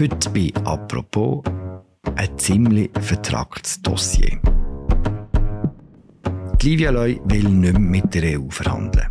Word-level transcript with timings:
Heute 0.00 0.30
bei 0.30 0.52
«Apropos» 0.62 1.42
ein 2.14 2.38
ziemlich 2.38 2.88
vertragtes 3.00 3.82
Dossier. 3.82 4.38
Die 6.62 6.68
Livia 6.68 6.90
Loy 6.90 7.20
will 7.24 7.48
nicht 7.48 7.72
mehr 7.72 7.80
mit 7.80 8.14
der 8.14 8.38
EU 8.38 8.48
verhandeln. 8.48 9.08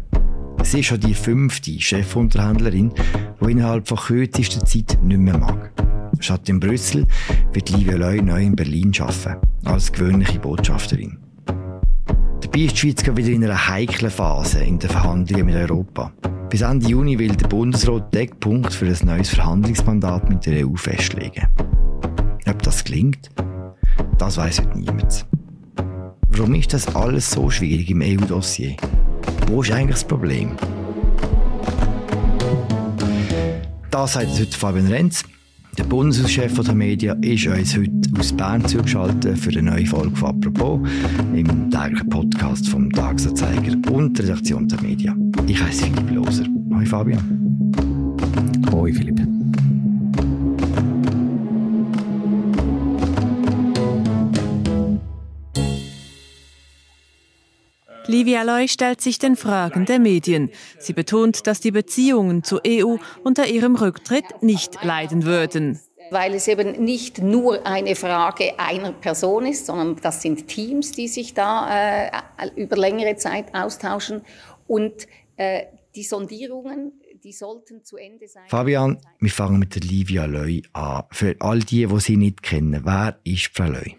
Sie 0.64 0.80
ist 0.80 0.86
schon 0.86 1.02
die 1.02 1.14
fünfte 1.14 1.72
Chefunterhändlerin, 1.72 2.94
die 3.42 3.52
innerhalb 3.52 3.86
von 3.86 3.98
kürzester 3.98 4.64
Zeit 4.64 4.98
nicht 5.04 5.20
mehr 5.20 5.38
mag. 5.38 5.74
Statt 6.22 6.48
in 6.48 6.62
Brüssel 6.62 7.06
wird 7.52 7.70
Livia 7.70 7.98
Loy 7.98 8.22
neu 8.22 8.44
in 8.44 8.56
Berlin 8.56 8.94
arbeiten, 8.98 9.46
als 9.66 9.92
gewöhnliche 9.92 10.40
Botschafterin. 10.40 11.18
Dabei 12.40 12.60
ist 12.60 12.76
die 12.76 12.78
Schweiz 12.78 13.06
wieder 13.06 13.30
in 13.30 13.44
einer 13.44 13.68
heiklen 13.68 14.10
Phase 14.10 14.64
in 14.64 14.80
den 14.80 14.90
Verhandlungen 14.90 15.48
mit 15.48 15.56
Europa. 15.56 16.14
Bis 16.50 16.62
Ende 16.62 16.88
Juni 16.88 17.20
will 17.20 17.36
der 17.36 17.48
Bundesrat 17.50 18.14
Deckpunkt 18.14 18.74
für 18.74 18.86
ein 18.86 18.98
neues 19.06 19.30
Verhandlungsmandat 19.30 20.30
mit 20.30 20.46
der 20.46 20.66
EU 20.66 20.76
festlegen. 20.76 21.46
Ob 22.50 22.64
das 22.64 22.86
gelingt, 22.86 23.30
das 24.18 24.38
weiß 24.38 24.62
heute 24.62 24.80
niemand. 24.80 25.26
Warum 26.30 26.56
ist 26.56 26.72
das 26.74 26.96
alles 26.96 27.30
so 27.30 27.50
schwierig 27.50 27.90
im 27.90 28.02
EU-Dossier? 28.02 28.78
Wo 29.48 29.62
ist 29.62 29.72
eigentlich 29.72 29.98
das 29.98 30.08
Problem? 30.08 30.56
Das 33.92 34.14
sagt 34.14 34.40
heute 34.40 34.58
Fabian 34.58 34.88
Renz. 34.88 35.26
Der 35.78 35.84
Bundeshauschef 35.84 36.60
der 36.60 36.74
Medien 36.74 37.22
ist 37.22 37.46
uns 37.46 37.78
heute 37.78 37.92
aus 38.18 38.34
Bern 38.34 38.66
zugeschaltet 38.66 39.38
für 39.38 39.52
eine 39.52 39.62
neue 39.62 39.86
Folge 39.86 40.16
von 40.16 40.30
«Apropos» 40.30 40.80
im 41.36 41.70
täglichen 41.70 42.10
Podcast 42.10 42.68
vom 42.68 42.92
Tagesanzeiger 42.92 43.78
und 43.92 44.18
der 44.18 44.26
Redaktion 44.26 44.68
der 44.68 44.82
Medien. 44.82 45.32
Ich 45.48 45.62
heiße 45.62 45.86
Philipp 45.86 46.12
Loser. 46.12 46.46
Hoi 46.74 46.86
Fabian. 46.86 47.72
Hoi 48.72 48.92
Philipp. 48.92 49.37
Livia 58.08 58.44
Loy 58.44 58.68
stellt 58.68 59.02
sich 59.02 59.20
den 59.20 59.36
Fragen 59.36 59.86
der 59.86 60.00
Medien. 60.00 60.50
Sie 60.80 60.94
betont, 60.94 61.46
dass 61.46 61.60
die 61.60 61.72
Beziehungen 61.72 62.44
zur 62.44 62.62
EU 62.66 62.96
unter 63.24 63.48
ihrem 63.48 63.76
Rücktritt 63.76 64.42
nicht 64.42 64.84
leiden 64.84 65.26
würden. 65.26 65.80
Weil 66.10 66.34
es 66.34 66.48
eben 66.48 66.84
nicht 66.84 67.22
nur 67.22 67.68
eine 67.68 67.96
Frage 67.96 68.58
einer 68.58 68.94
Person 68.94 69.46
ist, 69.46 69.66
sondern 69.66 69.98
das 69.98 70.22
sind 70.22 70.48
Teams, 70.48 70.94
die 70.94 71.10
sich 71.10 71.34
da 71.34 72.08
äh, 72.08 72.12
über 72.56 72.78
längere 72.78 73.18
Zeit 73.18 73.54
austauschen. 73.54 74.22
Und 74.68 75.08
äh, 75.36 75.66
die 75.96 76.04
Sondierungen, 76.04 76.94
die 77.24 77.34
sollten 77.34 77.84
zu 77.84 77.98
Ende 77.98 78.30
sein. 78.30 78.44
Fabian, 78.48 79.02
wir 79.20 79.32
fangen 79.32 79.60
mit 79.60 79.76
der 79.76 79.82
Livia 79.82 80.26
Loy 80.26 80.64
an. 80.72 81.04
Für 81.12 81.36
all 81.40 81.60
die, 81.60 81.86
die 81.86 82.00
sie 82.00 82.16
nicht 82.16 82.42
kennen, 82.42 82.82
wer 82.86 83.20
ist 83.26 83.52
Frau 83.54 83.66
Loy? 83.66 83.98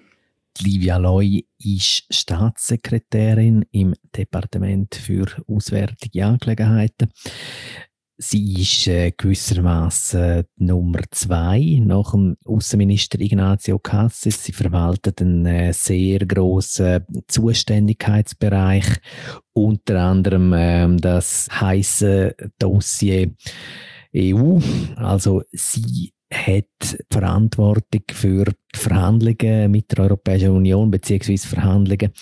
Livia 0.60 0.96
Loy 0.96 1.46
ist 1.58 2.04
Staatssekretärin 2.10 3.64
im 3.70 3.94
Departement 4.16 4.94
für 4.94 5.26
Auswärtige 5.46 6.26
Angelegenheiten. 6.26 7.10
Sie 8.20 8.60
ist 8.60 8.88
äh, 8.88 9.12
gewissermaßen 9.16 10.42
Nummer 10.56 11.00
zwei 11.12 11.80
nach 11.80 12.10
dem 12.10 12.36
Außenminister 12.44 13.20
Ignazio 13.20 13.78
Cassis. 13.78 14.42
Sie 14.42 14.52
verwaltet 14.52 15.22
einen 15.22 15.46
äh, 15.46 15.72
sehr 15.72 16.18
großen 16.18 17.06
Zuständigkeitsbereich, 17.28 18.86
unter 19.52 20.00
anderem 20.02 20.52
äh, 20.52 20.96
das 20.96 21.48
heiße 21.48 22.34
Dossier 22.58 23.30
EU. 24.16 24.58
Also 24.96 25.42
sie 25.52 26.12
hat 26.32 26.98
Verantwortung 27.10 28.02
für 28.12 28.44
die 28.44 28.78
Verhandlungen 28.78 29.70
mit 29.70 29.90
der 29.90 30.04
Europäischen 30.04 30.50
Union 30.50 30.90
beziehungsweise 30.90 31.48
Verhandlungen 31.48 32.12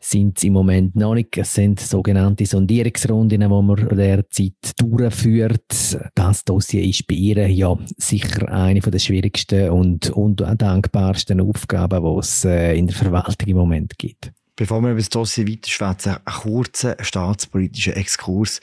sind 0.00 0.38
es 0.38 0.44
im 0.44 0.52
Moment 0.52 0.94
noch 0.94 1.14
nicht. 1.14 1.36
Es 1.36 1.54
sind 1.54 1.80
sogenannte 1.80 2.46
Sondierungsrunden, 2.46 3.40
die 3.40 3.48
man 3.48 3.88
derzeit 3.96 4.72
durchführt. 4.76 5.98
Das 6.14 6.44
Dossier 6.44 6.84
ist 6.84 7.06
bei 7.08 7.16
ihr 7.16 7.48
ja 7.48 7.76
sicher 7.96 8.48
eine 8.52 8.80
der 8.80 8.98
schwierigsten 8.98 9.70
und 9.70 10.10
undankbarsten 10.10 11.40
Aufgaben, 11.40 12.04
die 12.04 12.18
es 12.20 12.44
äh, 12.44 12.78
in 12.78 12.86
der 12.86 12.96
Verwaltung 12.96 13.48
im 13.48 13.56
Moment 13.56 13.98
gibt. 13.98 14.32
Bevor 14.60 14.82
wir 14.82 14.90
über 14.90 15.00
das 15.00 15.08
Dossier 15.08 15.48
weiterschwätzen, 15.48 16.16
ein 16.24 16.34
kurzer 16.34 16.96
staatspolitischer 17.00 17.96
Exkurs. 17.96 18.60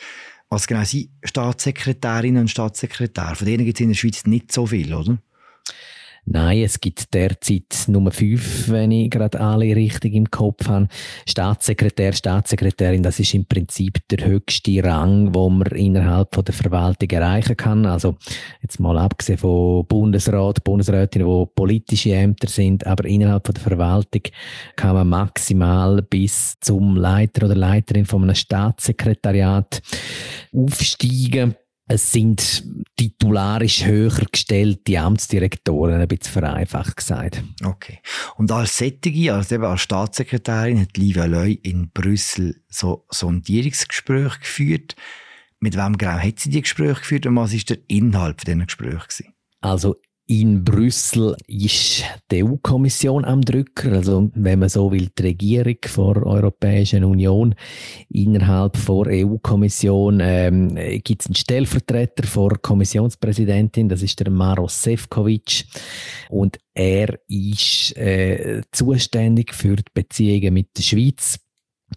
Was 0.49 0.67
genau 0.67 0.83
sind 0.83 1.09
Staatssekretärinnen 1.23 2.41
und 2.41 2.47
Staatssekretär? 2.49 3.35
Von 3.35 3.45
denen 3.45 3.65
gibt 3.65 3.77
es 3.77 3.81
in 3.81 3.89
der 3.89 3.95
Schweiz 3.95 4.25
nicht 4.25 4.51
so 4.51 4.65
viel, 4.65 4.93
oder? 4.93 5.17
Nein, 6.29 6.63
es 6.63 6.81
gibt 6.81 7.13
derzeit 7.13 7.87
Nummer 7.87 8.11
fünf, 8.11 8.67
wenn 8.67 8.91
ich 8.91 9.09
gerade 9.09 9.39
alle 9.39 9.73
richtig 9.73 10.13
im 10.13 10.29
Kopf 10.29 10.67
habe. 10.67 10.89
Staatssekretär, 11.25 12.11
Staatssekretärin, 12.11 13.01
das 13.01 13.21
ist 13.21 13.33
im 13.33 13.45
Prinzip 13.45 14.05
der 14.09 14.27
höchste 14.27 14.83
Rang, 14.83 15.33
wo 15.33 15.49
man 15.49 15.69
innerhalb 15.69 16.35
von 16.35 16.43
der 16.43 16.53
Verwaltung 16.53 17.09
erreichen 17.11 17.55
kann. 17.55 17.85
Also 17.85 18.17
jetzt 18.61 18.77
mal 18.81 18.97
abgesehen 18.97 19.37
von 19.37 19.85
Bundesrat, 19.87 20.65
Bundesrätinnen, 20.65 21.25
wo 21.25 21.45
politische 21.45 22.11
Ämter 22.11 22.49
sind, 22.49 22.85
aber 22.85 23.05
innerhalb 23.05 23.47
von 23.47 23.55
der 23.55 23.63
Verwaltung 23.63 24.23
kann 24.75 24.95
man 24.95 25.07
maximal 25.07 26.01
bis 26.01 26.59
zum 26.59 26.97
Leiter 26.97 27.45
oder 27.45 27.55
Leiterin 27.55 28.05
von 28.05 28.23
einem 28.23 28.35
Staatssekretariat 28.35 29.81
aufsteigen. 30.51 31.55
Es 31.89 32.11
sind 32.11 32.65
titularisch 32.97 33.85
höher 33.85 34.25
gestellte 34.29 34.99
Amtsdirektoren, 34.99 36.01
ein 36.01 36.07
bisschen 36.07 36.33
vereinfacht 36.33 36.97
gesagt. 36.97 37.43
Okay. 37.63 37.99
Und 38.35 38.51
als 38.51 38.77
Sättige, 38.77 39.33
als 39.33 39.51
eben 39.53 39.63
als 39.63 39.81
Staatssekretärin, 39.81 40.81
hat 40.81 40.97
Livia 40.97 41.25
Loy 41.25 41.53
in 41.53 41.89
Brüssel 41.91 42.61
so 42.67 43.05
Sondierungsgespräche 43.09 44.39
geführt. 44.39 44.95
Mit 45.59 45.77
wem 45.77 45.97
genau 45.97 46.17
hat 46.17 46.39
sie 46.39 46.49
die 46.49 46.61
Gespräche 46.61 46.99
geführt 46.99 47.25
und 47.25 47.35
was 47.37 47.53
war 47.53 47.59
der 47.69 47.77
Inhalt 47.87 48.45
dieser 48.45 48.65
Gespräche? 48.65 49.23
Also 49.61 49.95
in 50.27 50.65
Brüssel 50.65 51.37
ist 51.47 52.03
die 52.29 52.43
EU-Kommission 52.43 53.23
am 53.23 53.41
Drücker, 53.41 53.93
also 53.93 54.29
wenn 54.35 54.59
man 54.59 54.67
so 54.67 54.91
will, 54.91 55.07
die 55.17 55.23
Regierung 55.23 55.77
der 55.81 56.25
Europäischen 56.25 57.05
Union. 57.05 57.55
Innerhalb 58.09 58.73
der 58.73 59.25
EU-Kommission 59.25 60.19
ähm, 60.21 60.75
gibt 61.01 61.21
es 61.21 61.27
einen 61.27 61.35
Stellvertreter 61.35 62.27
vor 62.27 62.61
Kommissionspräsidentin, 62.61 63.87
das 63.87 64.01
ist 64.01 64.19
der 64.19 64.29
Maros 64.29 64.83
Sefcovic. 64.83 65.63
Und 66.29 66.59
er 66.73 67.17
ist 67.29 67.95
äh, 67.95 68.61
zuständig 68.73 69.53
für 69.53 69.77
die 69.77 69.83
Beziehungen 69.93 70.53
mit 70.53 70.77
der 70.77 70.83
Schweiz. 70.83 71.39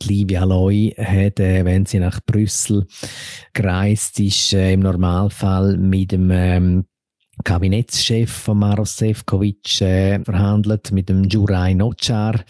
Livia 0.04 0.44
Loy 0.44 0.94
hat, 0.96 1.40
äh, 1.40 1.64
wenn 1.64 1.84
sie 1.84 1.98
nach 1.98 2.20
Brüssel 2.24 2.86
gereist 3.52 4.20
ist, 4.20 4.52
äh, 4.52 4.72
im 4.72 4.80
Normalfall 4.80 5.76
mit 5.76 6.12
dem 6.12 6.30
ähm, 6.30 6.84
Kabinettschef 7.44 8.30
von 8.30 8.58
Maros 8.58 8.96
Sefcovic 8.96 9.80
äh, 9.80 10.22
verhandelt 10.24 10.92
mit 10.92 11.08
dem 11.08 11.24
Juraj 11.24 11.74
Nocar 11.74 12.40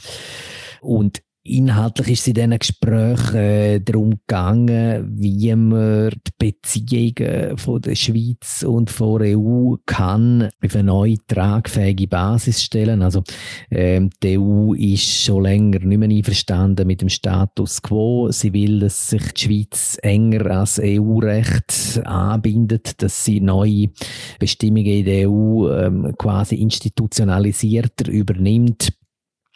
und 0.80 1.22
Inhaltlich 1.42 2.10
ist 2.10 2.20
es 2.20 2.26
in 2.26 2.34
diesen 2.34 2.58
Gesprächen 2.58 3.34
äh, 3.34 3.80
darum 3.80 4.10
gegangen, 4.10 5.10
wie 5.16 5.54
man 5.54 6.10
die 6.10 6.32
Beziehungen 6.38 7.56
von 7.56 7.80
der 7.80 7.94
Schweiz 7.94 8.62
und 8.62 8.90
von 8.90 9.22
der 9.22 9.38
EU 9.38 9.76
kann 9.86 10.50
auf 10.62 10.74
eine 10.74 10.84
neue 10.84 11.16
tragfähige 11.26 12.08
Basis 12.08 12.62
stellen. 12.62 13.00
Also 13.00 13.22
ähm, 13.70 14.10
die 14.22 14.38
EU 14.38 14.74
ist 14.74 15.24
schon 15.24 15.44
länger 15.44 15.78
nicht 15.78 15.98
mehr 15.98 16.10
einverstanden 16.10 16.86
mit 16.86 17.00
dem 17.00 17.08
Status 17.08 17.80
quo. 17.80 18.30
Sie 18.30 18.52
will, 18.52 18.80
dass 18.80 19.08
sich 19.08 19.32
die 19.32 19.40
Schweiz 19.40 19.96
enger 20.02 20.44
als 20.50 20.78
EU-Recht 20.78 22.02
anbindet, 22.04 23.02
dass 23.02 23.24
sie 23.24 23.40
neue 23.40 23.88
Bestimmungen 24.38 24.84
in 24.84 25.04
der 25.06 25.30
EU 25.30 25.70
ähm, 25.70 26.14
quasi 26.18 26.56
institutionalisierter 26.56 28.10
übernimmt 28.10 28.92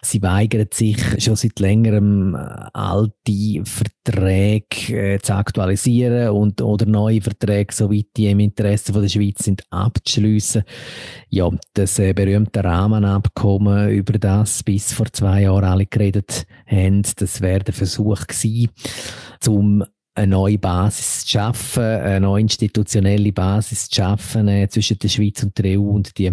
Sie 0.05 0.23
weigert 0.23 0.75
sich 0.75 0.99
schon 1.23 1.37
seit 1.37 1.59
längerem 1.59 2.35
äh, 2.35 2.39
alte 2.73 3.65
Verträge 3.65 5.15
äh, 5.15 5.19
zu 5.19 5.35
aktualisieren 5.35 6.31
und 6.31 6.61
oder 6.61 6.87
neue 6.87 7.21
Verträge, 7.21 7.75
soweit 7.75 8.07
die 8.17 8.29
im 8.29 8.41
Interesse 8.41 8.93
von 8.93 9.03
der 9.03 9.09
Schweiz 9.09 9.45
sind, 9.45 9.65
abzuschliessen. 9.71 10.65
Ja, 11.29 11.51
das 11.73 11.99
äh, 11.99 12.13
berühmte 12.13 12.63
Rahmenabkommen, 12.63 13.91
über 13.91 14.19
das 14.19 14.63
bis 14.63 14.93
vor 14.93 15.07
zwei 15.13 15.43
Jahren 15.43 15.65
alle 15.65 15.87
geredet 15.87 16.47
haben, 16.67 17.03
das 17.17 17.41
wäre 17.41 17.65
der 17.65 17.75
Versuch 17.75 18.27
gewesen, 18.27 18.71
zum 19.41 19.85
eine 20.15 20.29
neue 20.29 20.59
Basis 20.59 21.25
zu 21.25 21.31
schaffen, 21.31 21.83
eine 21.83 22.21
neue 22.21 22.43
institutionelle 22.43 23.33
Basis 23.33 23.89
zu 23.89 23.97
schaffen 23.97 24.49
äh, 24.49 24.69
zwischen 24.69 24.99
der 24.99 25.09
Schweiz 25.09 25.43
und 25.43 25.59
der 25.59 25.79
EU 25.79 25.91
und 25.91 26.17
die 26.19 26.33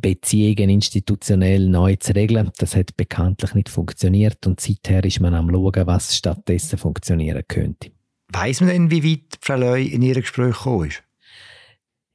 Beziehungen 0.00 0.70
institutionell 0.70 1.68
neu 1.68 1.96
zu 1.96 2.14
regeln. 2.14 2.50
Das 2.58 2.74
hat 2.74 2.96
bekanntlich 2.96 3.54
nicht 3.54 3.68
funktioniert 3.68 4.46
und 4.46 4.60
seither 4.60 5.04
ist 5.04 5.20
man 5.20 5.34
am 5.34 5.50
schauen, 5.50 5.86
was 5.86 6.16
stattdessen 6.16 6.78
funktionieren 6.78 7.42
könnte. 7.46 7.92
Weiß 8.32 8.60
man 8.60 8.70
denn, 8.70 8.90
wie 8.90 9.04
weit 9.04 9.38
Frau 9.40 9.56
Leu 9.56 9.82
in 9.82 10.02
ihrem 10.02 10.22
Gespräch 10.22 10.54
gekommen 10.54 10.88
ist? 10.88 11.02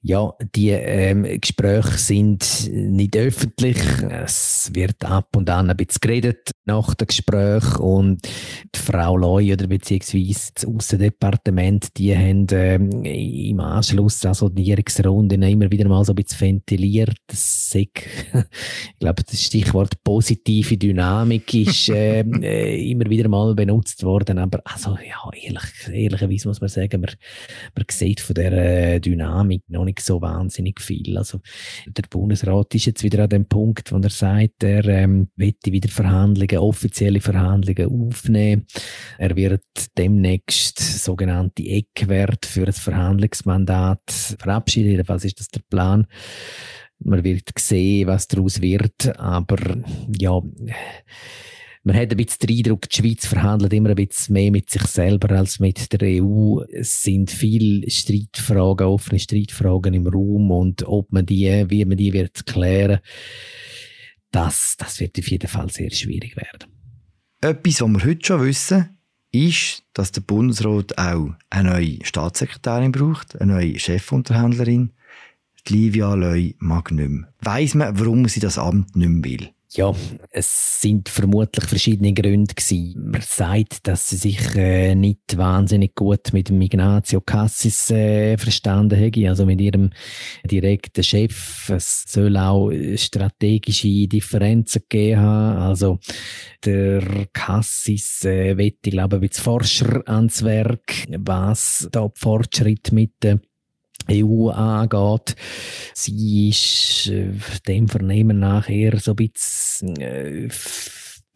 Ja, 0.08 0.34
die 0.56 0.70
ähm, 0.70 1.24
Gespräche 1.42 1.98
sind 1.98 2.72
nicht 2.72 3.18
öffentlich. 3.18 3.78
Es 4.10 4.72
wird 4.74 5.04
ab 5.04 5.36
und 5.36 5.50
an 5.50 5.70
ein 5.70 5.76
bisschen 5.76 6.00
geredet 6.00 6.52
nach 6.64 6.94
dem 6.94 7.08
Gespräch 7.08 7.78
und 7.78 8.26
die 8.74 8.80
Frau 8.80 9.18
Leu 9.18 9.52
oder 9.52 9.68
beziehungsweise 9.68 10.52
das 10.56 10.66
Aussendepartement, 10.66 11.98
die 11.98 12.16
haben 12.16 12.48
ähm, 12.52 13.04
im 13.04 13.60
Anschluss 13.60 14.26
an 14.26 14.34
Sondierungsrunden 14.34 15.42
immer 15.42 15.70
wieder 15.70 15.90
mal 15.90 16.06
so 16.06 16.14
ein 16.14 16.16
bisschen 16.16 16.40
ventiliert. 16.40 17.18
Das 17.28 17.76
ich 17.76 17.90
glaube, 19.00 19.24
das 19.24 19.44
Stichwort 19.44 20.02
positive 20.06 20.78
Dynamik 20.78 21.54
ist 21.54 21.90
äh, 21.90 22.22
äh, 22.22 22.92
immer 22.92 23.10
wieder 23.10 23.28
mal 23.28 23.54
benutzt 23.56 24.04
worden, 24.04 24.38
aber 24.38 24.62
also 24.64 24.92
ja, 24.92 25.30
ehrlich, 25.34 25.64
ehrlicherweise 25.92 26.48
muss 26.48 26.62
man 26.62 26.70
sagen, 26.70 27.02
man, 27.02 27.12
man 27.76 27.86
sieht 27.92 28.22
von 28.22 28.36
der 28.36 29.02
Dynamik 29.02 29.64
noch 29.68 29.84
nicht 29.84 29.97
nicht 29.98 30.06
so 30.06 30.22
wahnsinnig 30.22 30.80
viel. 30.82 31.18
Also 31.18 31.40
der 31.86 32.04
Bundesrat 32.10 32.74
ist 32.76 32.86
jetzt 32.86 33.04
wieder 33.04 33.24
an 33.24 33.30
dem 33.30 33.46
Punkt, 33.46 33.92
wo 33.92 33.98
er 33.98 34.10
sagt, 34.10 34.64
er 34.64 34.86
ähm, 34.86 35.30
möchte 35.36 35.72
wieder 35.72 35.90
Verhandlungen, 35.90 36.58
offizielle 36.60 37.20
Verhandlungen 37.20 38.10
aufnehmen. 38.10 38.66
Er 39.18 39.36
wird 39.36 39.64
demnächst 39.98 40.80
sogenannte 40.80 41.64
Eckwerte 41.64 42.48
für 42.48 42.66
das 42.66 42.80
Verhandlungsmandat 42.80 44.02
verabschieden. 44.40 44.92
Jedenfalls 44.92 45.26
ist 45.26 45.40
das 45.40 45.50
der 45.50 45.62
Plan. 45.70 46.08
Man 47.00 47.24
wird 47.24 47.50
sehen, 47.58 48.08
was 48.08 48.28
daraus 48.28 48.62
wird, 48.62 49.18
aber 49.20 49.58
ja, 50.18 50.42
man 51.88 51.96
hat 51.96 52.12
ein 52.12 52.18
bisschen 52.18 52.48
den 52.48 52.58
Eindruck, 52.58 52.90
die 52.90 52.98
Schweiz 52.98 53.26
verhandelt 53.26 53.72
immer 53.72 53.92
ein 53.92 53.96
bisschen 53.96 54.34
mehr 54.34 54.52
mit 54.52 54.70
sich 54.70 54.84
selber 54.84 55.34
als 55.38 55.60
mit 55.60 55.94
der 55.94 56.22
EU. 56.22 56.60
Es 56.70 57.02
sind 57.02 57.32
viele 57.32 57.90
Streitfragen, 57.90 58.88
offene 58.88 59.20
Streitfragen 59.20 59.94
im 59.94 60.06
Raum 60.06 60.52
und 60.52 60.84
ob 60.86 61.14
man 61.14 61.26
die, 61.26 61.66
wie 61.70 61.86
man 61.86 61.96
die 61.96 62.12
wird 62.12 62.46
klären, 62.46 63.00
das, 64.32 64.76
das 64.78 65.00
wird 65.00 65.18
auf 65.18 65.30
jeden 65.30 65.48
Fall 65.48 65.70
sehr 65.70 65.90
schwierig 65.92 66.36
werden. 66.36 66.70
Etwas, 67.40 67.82
was 67.82 67.90
wir 67.90 68.04
heute 68.04 68.26
schon 68.26 68.44
wissen, 68.44 68.98
ist, 69.32 69.84
dass 69.94 70.12
der 70.12 70.22
Bundesrat 70.22 70.98
auch 70.98 71.30
eine 71.50 71.70
neue 71.70 72.00
Staatssekretärin 72.04 72.92
braucht, 72.92 73.40
eine 73.40 73.54
neue 73.54 73.80
Chefunterhändlerin. 73.80 74.92
Die 75.66 75.74
Livia 75.74 76.14
Leu 76.16 76.52
mag 76.60 76.92
nicht 76.92 77.10
mehr. 77.10 77.34
Weiss 77.40 77.76
man, 77.76 77.98
warum 77.98 78.28
sie 78.28 78.42
das 78.42 78.58
Amt 78.58 78.98
nicht 78.98 79.10
mehr 79.10 79.24
will? 79.24 79.50
Ja, 79.72 79.94
es 80.30 80.80
sind 80.80 81.10
vermutlich 81.10 81.66
verschiedene 81.66 82.14
Gründe 82.14 82.54
gewesen. 82.56 83.12
Man 83.12 83.22
sagt, 83.22 83.86
dass 83.86 84.08
sie 84.08 84.16
sich 84.16 84.56
äh, 84.56 84.96
nicht 84.96 85.36
wahnsinnig 85.36 85.94
gut 85.94 86.32
mit 86.32 86.48
dem 86.48 86.62
Ignazio 86.62 87.20
Cassis 87.20 87.92
äh, 87.92 88.38
verstanden 88.38 88.98
hätte, 88.98 89.28
also 89.28 89.46
mit 89.46 89.60
ihrem 89.60 89.90
direkten 90.46 91.04
Chef. 91.04 91.70
Es 91.70 92.06
soll 92.08 92.38
auch 92.38 92.72
strategische 92.96 94.08
Differenzen 94.08 94.84
gegeben 94.88 95.20
haben. 95.20 95.58
Also 95.58 96.00
der 96.64 97.28
Cassis 97.34 98.24
äh, 98.24 98.58
wird, 98.58 98.78
ich 98.86 98.92
glaube, 98.92 99.20
als 99.22 99.40
Forscher 99.40 100.02
ans 100.08 100.46
Werk, 100.46 101.08
was 101.10 101.90
da 101.92 102.10
Fortschritt 102.16 102.94
mit 102.94 103.12
der 103.22 103.42
EU 104.12 104.50
angeht. 104.50 105.36
Sie 105.94 106.50
ist 106.50 107.08
äh, 107.08 107.32
dem 107.68 107.88
Vernehmen 107.88 108.40
nach 108.40 108.70
eher 108.70 109.00
so 109.00 109.12
ein 109.12 109.16
bisschen 109.16 109.96
äh, 109.98 110.50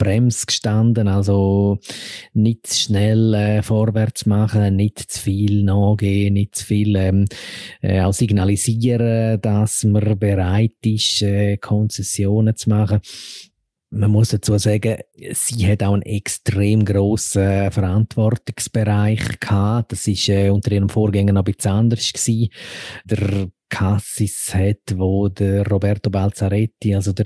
Brems 0.02 0.48
gestanden, 0.48 1.08
also 1.08 1.78
nicht 2.34 2.66
zu 2.66 2.80
schnell 2.80 3.36
äh, 3.36 3.62
vorwärts 3.62 4.26
machen, 4.26 4.76
nicht 4.76 4.98
zu 4.98 5.20
viel 5.20 5.64
nachgehen, 5.64 6.34
nicht 6.34 6.56
zu 6.56 6.66
viel 6.66 6.96
ähm, 6.96 7.26
äh, 7.82 8.02
auch 8.02 8.14
signalisieren, 8.14 9.40
dass 9.42 9.84
man 9.84 10.18
bereit 10.18 10.74
ist, 10.84 11.22
äh, 11.22 11.58
Konzessionen 11.58 12.56
zu 12.56 12.70
machen 12.70 13.02
man 13.92 14.10
muss 14.10 14.30
dazu 14.30 14.58
sagen, 14.58 14.98
sie 15.34 15.68
hat 15.68 15.84
auch 15.84 15.94
einen 15.94 16.02
extrem 16.04 16.86
grossen 16.86 17.72
Verantwortungsbereich 17.72 19.40
gehabt. 19.40 19.92
Das 19.92 20.08
ist 20.08 20.30
äh, 20.30 20.50
unter 20.50 20.72
ihrem 20.72 20.90
Vorgänger 20.90 21.34
noch 21.34 21.44
ein 21.44 21.54
bisschen 21.54 21.72
anders 21.72 22.12
gewesen. 22.12 22.50
Der 23.06 23.50
Cassis 23.72 24.54
hat, 24.54 24.96
wo 24.96 25.30
der 25.30 25.66
Roberto 25.66 26.10
Balzaretti, 26.10 26.94
also 26.94 27.14
der 27.14 27.26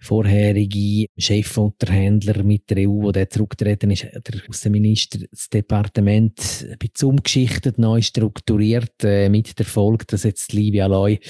vorherige 0.00 1.06
Chefunterhändler 1.16 2.42
mit 2.42 2.70
der 2.70 2.88
EU, 2.88 3.02
wo 3.02 3.12
der 3.12 3.28
zurückgetreten 3.28 3.90
ist, 3.90 4.04
der 4.04 4.40
Außenminister, 4.48 5.20
das 5.30 5.50
Departement 5.50 6.66
ein 6.70 6.78
bisschen 6.78 7.10
umgeschichtet, 7.10 7.78
neu 7.78 8.00
strukturiert, 8.00 9.04
äh, 9.04 9.28
mit 9.28 9.58
der 9.58 9.66
Folge, 9.66 10.06
dass 10.06 10.24
jetzt 10.24 10.54
Livia 10.54 10.86
Loy 10.86 11.20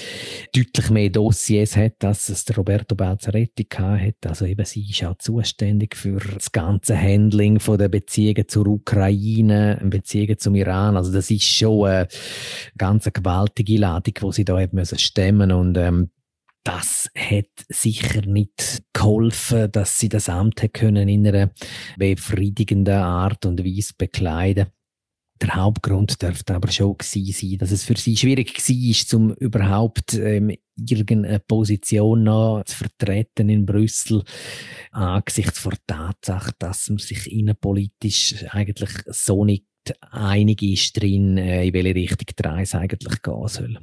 deutlich 0.55 0.89
mehr 0.89 1.09
Dossiers 1.09 1.75
hat, 1.75 2.03
als 2.05 2.29
es 2.29 2.45
der 2.45 2.55
Roberto 2.55 2.95
Balzaretti 2.95 3.67
hat. 3.75 4.25
Also 4.25 4.45
eben 4.45 4.65
sie 4.65 4.89
ist 4.89 5.03
auch 5.03 5.17
zuständig 5.17 5.97
für 5.97 6.19
das 6.19 6.51
ganze 6.53 6.99
Handling 6.99 7.59
von 7.59 7.77
der 7.77 7.89
Beziehungen 7.89 8.47
zur 8.47 8.67
Ukraine, 8.67 9.81
Beziehungen 9.83 10.37
zum 10.37 10.55
Iran. 10.55 10.95
Also 10.95 11.11
das 11.11 11.29
ist 11.29 11.43
schon 11.43 11.87
eine 11.87 12.07
ganz 12.77 13.09
gewaltige 13.11 13.77
Ladung, 13.77 14.13
wo 14.29 14.31
sie 14.31 14.45
da 14.45 14.61
eben 14.61 14.85
stemmen 14.85 15.51
und 15.51 15.75
ähm, 15.75 16.11
das 16.63 17.09
hat 17.17 17.47
sicher 17.67 18.21
nicht 18.27 18.83
geholfen, 18.93 19.71
dass 19.71 19.97
sie 19.97 20.07
das 20.07 20.29
Amt 20.29 20.71
können 20.71 21.09
in 21.09 21.25
einer 21.25 21.49
befriedigenden 21.97 22.93
Art 22.93 23.47
und 23.47 23.65
Weise 23.65 23.93
bekleiden. 23.97 24.67
Der 25.41 25.55
Hauptgrund 25.55 26.21
dürfte 26.21 26.53
aber 26.53 26.69
schon 26.69 26.95
sein, 27.01 27.57
dass 27.57 27.71
es 27.71 27.85
für 27.85 27.97
sie 27.97 28.15
schwierig 28.15 28.55
war, 28.55 29.17
um 29.17 29.33
überhaupt 29.33 30.13
ähm, 30.13 30.55
irgendeine 30.75 31.39
Position 31.39 32.21
noch 32.21 32.61
zu 32.65 32.75
vertreten 32.77 33.49
in 33.49 33.65
Brüssel, 33.65 34.23
angesichts 34.91 35.63
der 35.63 35.77
Tatsache, 35.87 36.51
dass 36.59 36.87
man 36.89 36.99
sich 36.99 37.31
innenpolitisch 37.31 38.45
eigentlich 38.49 38.91
so 39.07 39.43
nicht 39.43 39.65
einig 40.01 40.61
ist 40.61 41.01
drin, 41.01 41.39
äh, 41.39 41.65
in 41.65 41.73
welche 41.73 41.95
Richtung 41.95 42.27
die 42.37 42.47
Reise 42.47 42.77
eigentlich 42.77 43.23
gehen 43.23 43.47
soll. 43.47 43.79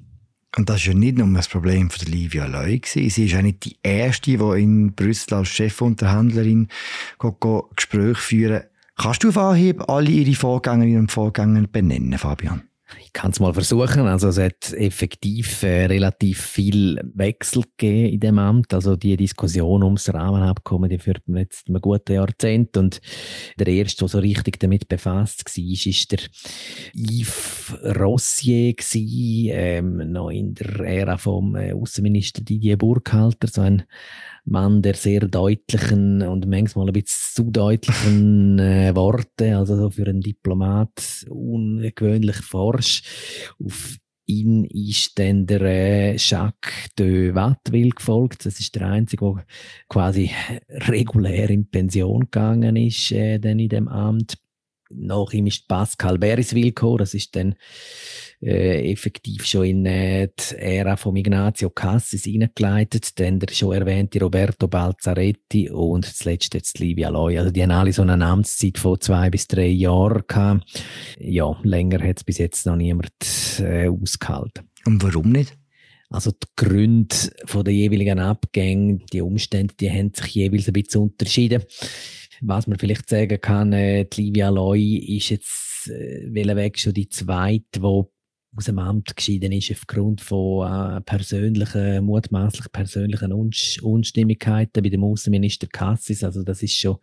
Und 0.56 0.70
das 0.70 0.79
ist 0.79 0.87
ja 0.87 0.94
nicht 0.94 1.19
nur 1.19 1.29
das 1.35 1.49
Problem 1.49 1.91
von 1.91 2.11
Livia 2.11 2.47
Leu. 2.47 2.79
Sie 2.85 3.06
ist 3.06 3.19
ja 3.19 3.43
nicht 3.43 3.64
die 3.67 3.76
Erste, 3.82 4.31
die 4.31 4.61
in 4.62 4.94
Brüssel 4.94 5.35
als 5.35 5.49
Chefunterhändlerin 5.49 6.69
Gespräche 7.76 8.14
führen. 8.14 8.62
Kannst 8.97 9.23
du 9.23 9.29
auf 9.29 9.37
Anhieb 9.37 9.87
alle 9.91 10.11
ihre 10.11 10.35
Vorgängerinnen 10.35 11.00
und 11.00 11.12
Vorgänger 11.12 11.67
benennen, 11.67 12.19
Fabian? 12.19 12.65
Ich 13.02 13.12
kann 13.12 13.32
es 13.32 13.40
mal 13.40 13.52
versuchen. 13.52 14.06
Also 14.06 14.28
es 14.28 14.38
hat 14.38 14.72
effektiv 14.72 15.62
äh, 15.64 15.86
relativ 15.86 16.40
viel 16.40 17.00
Wechsel 17.14 17.64
gegeben 17.76 18.14
in 18.14 18.20
dem 18.20 18.38
Amt. 18.38 18.72
Also 18.72 18.94
die 18.94 19.16
Diskussion 19.16 19.82
ums 19.82 20.12
Rahmenabkommen, 20.12 20.88
die 20.88 20.98
führt 20.98 21.26
man 21.26 21.38
jetzt 21.38 21.69
ein 21.69 21.81
gutes 21.81 22.14
Jahrzehnt. 22.14 22.76
Und 22.76 23.00
der 23.58 23.66
erste, 23.66 24.00
der 24.00 24.08
so 24.08 24.19
richtig 24.19 24.60
damit 24.60 24.88
befasst 24.88 25.44
war, 25.44 25.86
ist 25.93 26.12
der 26.12 26.20
Yves 26.94 27.74
Rossier 27.98 28.74
gewesen, 28.74 29.50
ähm, 29.52 30.12
noch 30.12 30.31
in 30.31 30.55
der 30.55 30.81
Ära 30.81 31.19
vom 31.19 31.56
äh, 31.56 31.72
Außenminister 31.72 32.43
Didier 32.43 32.76
Burkhalter, 32.76 33.48
so 33.48 33.62
ein 33.62 33.82
Mann 34.46 34.81
der 34.81 34.94
sehr 34.94 35.20
deutlichen 35.20 36.22
und 36.22 36.46
manchmal 36.46 36.86
ein 36.86 36.93
bisschen 36.93 37.44
zu 37.44 37.50
deutlichen 37.50 38.58
äh, 38.60 38.94
Worte, 38.94 39.56
also 39.56 39.76
so 39.76 39.91
für 39.91 40.06
einen 40.06 40.20
Diplomat 40.20 41.26
ungewöhnlich 41.29 42.36
forsch. 42.36 43.03
Auf 43.62 43.96
ihn 44.26 44.65
ist 44.65 45.19
dann 45.19 45.46
der 45.46 45.62
äh, 45.62 46.17
Jacques 46.17 46.91
de 46.98 47.34
Watteville 47.34 47.91
gefolgt. 47.91 48.46
Das 48.46 48.60
ist 48.60 48.74
der 48.74 48.88
Einzige, 48.88 49.34
der 49.34 49.44
quasi 49.88 50.31
regulär 50.69 51.50
in 51.50 51.69
Pension 51.69 52.20
gegangen 52.20 52.76
ist, 52.76 53.12
äh, 53.12 53.38
dann 53.38 53.58
in 53.58 53.69
dem 53.69 53.88
Amt. 53.88 54.36
Nach 54.90 55.32
ihm 55.32 55.46
ist 55.46 55.69
Pascal 55.69 56.19
Beriswil 56.19 56.66
gekommen. 56.66 56.98
Das 56.98 57.14
ist 57.14 57.34
dann 57.34 57.55
äh, 58.40 58.93
effektiv 58.93 59.44
schon 59.44 59.64
in 59.64 59.86
äh, 59.86 60.28
die 60.28 60.56
Ära 60.56 60.96
von 60.96 61.16
Ignazio 61.16 61.70
Cassis 61.70 62.24
hineingeleitet, 62.24 63.19
dann 63.19 63.40
der 63.40 63.52
schon 63.52 63.74
erwähnte 63.74 64.20
Roberto 64.20 64.69
Balzaretti 64.69 65.70
und 65.70 66.05
zuletzt 66.05 66.55
jetzt 66.55 66.78
Livia 66.78 67.08
Loy. 67.08 67.38
Also 67.38 67.50
die 67.50 67.62
haben 67.62 67.70
alle 67.70 67.93
so 67.93 68.02
eine 68.02 68.24
Amtszeit 68.24 68.78
von 68.78 69.00
zwei 69.00 69.31
bis 69.31 69.48
drei 69.48 69.69
Jahren 69.69 70.22
gehabt. 70.26 70.82
Ja, 71.19 71.58
länger 71.62 72.02
hat 72.06 72.19
es 72.19 72.24
bis 72.24 72.38
jetzt 72.38 72.66
noch 72.66 72.76
niemand 72.76 73.12
äh, 73.58 73.88
ausgehalten. 73.88 74.69
Und 74.84 75.02
warum 75.02 75.31
nicht? 75.31 75.56
Also 76.08 76.31
die 76.31 76.46
Gründe 76.55 77.16
von 77.46 77.64
der 77.64 77.74
jeweiligen 77.74 78.20
Abgänge, 78.20 79.00
die 79.12 79.22
Umstände, 79.22 79.74
die 79.74 79.90
haben 79.90 80.12
sich 80.14 80.34
jeweils 80.34 80.69
ein 80.69 80.72
bisschen 80.72 81.02
unterschieden. 81.02 81.64
Was 82.40 82.66
man 82.66 82.78
vielleicht 82.78 83.08
sagen 83.08 83.40
kann, 83.40 83.72
äh, 83.72 84.05
die 84.05 84.22
Livia 84.22 84.48
Loy 84.48 84.96
ist 84.96 85.31
jetzt 85.31 85.88
äh, 85.88 86.56
Weg 86.56 86.78
schon 86.78 86.94
die 86.94 87.08
zweite, 87.08 87.81
die 87.81 88.02
aus 88.56 88.64
dem 88.64 88.78
Amt 88.78 89.14
geschieden 89.14 89.52
ist 89.52 89.70
aufgrund 89.70 90.20
von 90.20 90.66
äh, 90.66 91.00
persönlichen, 91.02 92.05
mutmaßlich 92.05 92.72
persönlichen 92.72 93.32
Unsch 93.32 93.81
Unstimmigkeiten 93.82 94.82
bei 94.82 94.88
dem 94.88 95.05
Außenminister 95.05 95.66
Cassis. 95.66 96.24
Also 96.24 96.43
das 96.43 96.62
ist 96.62 96.74
schon 96.74 96.96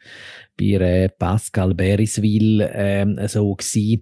bei 0.58 0.66
äh, 0.66 1.10
Pascal 1.10 1.74
Beriswil 1.76 2.62
äh, 2.62 3.28
so 3.28 3.54
gewesen. 3.54 4.02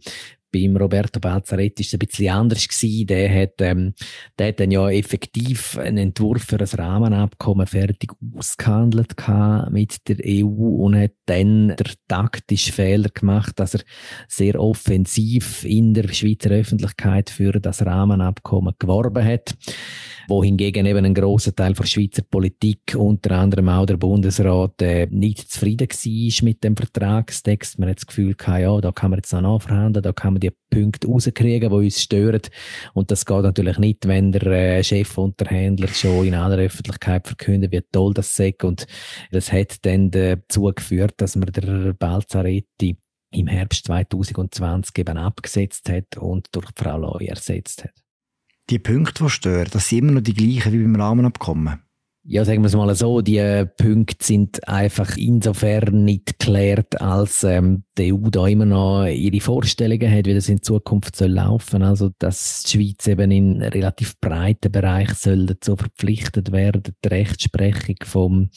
Beim 0.51 0.75
Roberto 0.75 1.19
Balzaretti 1.19 1.81
ist 1.81 1.87
es 1.87 1.93
ein 1.93 1.99
bisschen 1.99 2.29
anders 2.29 2.67
gewesen. 2.67 3.07
Der 3.07 3.41
hat, 3.41 3.53
ähm, 3.59 3.93
der 4.37 4.49
hat 4.49 4.59
dann 4.59 4.71
ja 4.71 4.89
effektiv 4.89 5.77
einen 5.77 5.97
Entwurf 5.97 6.43
für 6.43 6.59
ein 6.59 6.67
Rahmenabkommen 6.67 7.67
fertig 7.67 8.11
ausgehandelt 8.37 9.15
mit 9.71 10.07
der 10.07 10.17
EU 10.25 10.85
und 10.85 10.95
hat 10.95 11.13
dann 11.25 11.69
der 11.69 11.91
taktische 12.07 12.73
Fehler 12.73 13.09
gemacht, 13.09 13.59
dass 13.59 13.75
er 13.75 13.81
sehr 14.27 14.59
offensiv 14.59 15.63
in 15.63 15.93
der 15.93 16.11
Schweizer 16.13 16.49
Öffentlichkeit 16.49 17.29
für 17.29 17.53
das 17.53 17.85
Rahmenabkommen 17.85 18.73
geworben 18.77 19.23
hat 19.23 19.55
wohingegen 20.31 20.85
eben 20.85 21.05
ein 21.05 21.13
großer 21.13 21.53
Teil 21.53 21.73
der 21.73 21.85
Schweizer 21.85 22.23
Politik, 22.23 22.95
unter 22.97 23.31
anderem 23.31 23.67
auch 23.67 23.85
der 23.85 23.97
Bundesrat, 23.97 24.81
äh, 24.81 25.05
nicht 25.11 25.51
zufrieden 25.51 25.89
war 25.89 26.45
mit 26.45 26.63
dem 26.63 26.77
Vertragstext. 26.77 27.77
Man 27.77 27.89
hat 27.89 27.97
das 27.97 28.07
Gefühl 28.07 28.33
gehabt, 28.35 28.61
ja, 28.61 28.79
da 28.79 28.91
kann 28.93 29.11
man 29.11 29.19
jetzt 29.19 29.33
noch 29.33 29.41
nachverhandeln, 29.41 30.01
da 30.01 30.13
kann 30.13 30.33
man 30.33 30.39
die 30.39 30.51
Punkte 30.69 31.07
rauskriegen, 31.07 31.69
die 31.69 31.75
uns 31.75 32.01
stören. 32.01 32.41
Und 32.93 33.11
das 33.11 33.25
geht 33.25 33.43
natürlich 33.43 33.77
nicht, 33.77 34.07
wenn 34.07 34.31
der 34.31 34.47
äh, 34.47 34.83
Chefunterhändler 34.83 35.89
schon 35.89 36.25
in 36.25 36.33
aller 36.33 36.59
Öffentlichkeit 36.59 37.27
verkündet, 37.27 37.73
wie 37.73 37.81
toll 37.91 38.13
das 38.13 38.33
sei. 38.33 38.55
Und 38.63 38.87
das 39.31 39.51
hat 39.51 39.85
dann 39.85 40.11
dazu 40.11 40.63
geführt, 40.73 41.15
dass 41.17 41.35
man 41.35 41.51
der 41.51 41.93
Balzaretti 41.93 42.97
im 43.31 43.47
Herbst 43.47 43.85
2020 43.85 44.97
eben 44.97 45.17
abgesetzt 45.17 45.89
hat 45.89 46.17
und 46.17 46.47
durch 46.53 46.69
Frau 46.75 46.97
Loy 46.97 47.25
ersetzt 47.25 47.83
hat 47.83 47.91
die 48.71 48.79
Punkte, 48.79 49.25
die 49.25 49.29
stören, 49.29 49.69
das 49.71 49.89
sind 49.89 49.99
immer 49.99 50.13
noch 50.13 50.21
die 50.21 50.33
gleichen 50.33 50.73
wie 50.73 50.81
beim 50.81 50.95
Rahmenabkommen. 50.95 51.81
Ja, 52.23 52.45
sagen 52.45 52.61
wir 52.61 52.67
es 52.67 52.75
mal 52.75 52.93
so, 52.95 53.21
die 53.21 53.37
äh, 53.37 53.65
Punkte 53.65 54.23
sind 54.23 54.67
einfach 54.67 55.17
insofern 55.17 56.05
nicht 56.05 56.37
geklärt, 56.37 57.01
als 57.01 57.43
ähm, 57.43 57.83
die 58.01 58.13
EU 58.13 58.29
da 58.29 58.47
immer 58.47 58.65
noch 58.65 59.05
ihre 59.05 59.39
Vorstellungen 59.39 60.11
hat, 60.11 60.25
wie 60.25 60.33
das 60.33 60.49
in 60.49 60.61
Zukunft 60.61 61.15
soll 61.15 61.31
laufen. 61.31 61.83
Also, 61.83 62.11
dass 62.19 62.63
die 62.63 62.71
Schweiz 62.71 63.07
eben 63.07 63.31
in 63.31 63.61
relativ 63.61 64.19
breiten 64.19 64.71
Bereich 64.71 65.13
soll 65.13 65.45
dazu 65.45 65.75
verpflichtet 65.75 66.51
werden, 66.51 66.95
die 67.03 67.07
Rechtsprechung 67.07 67.95
vom 68.03 68.49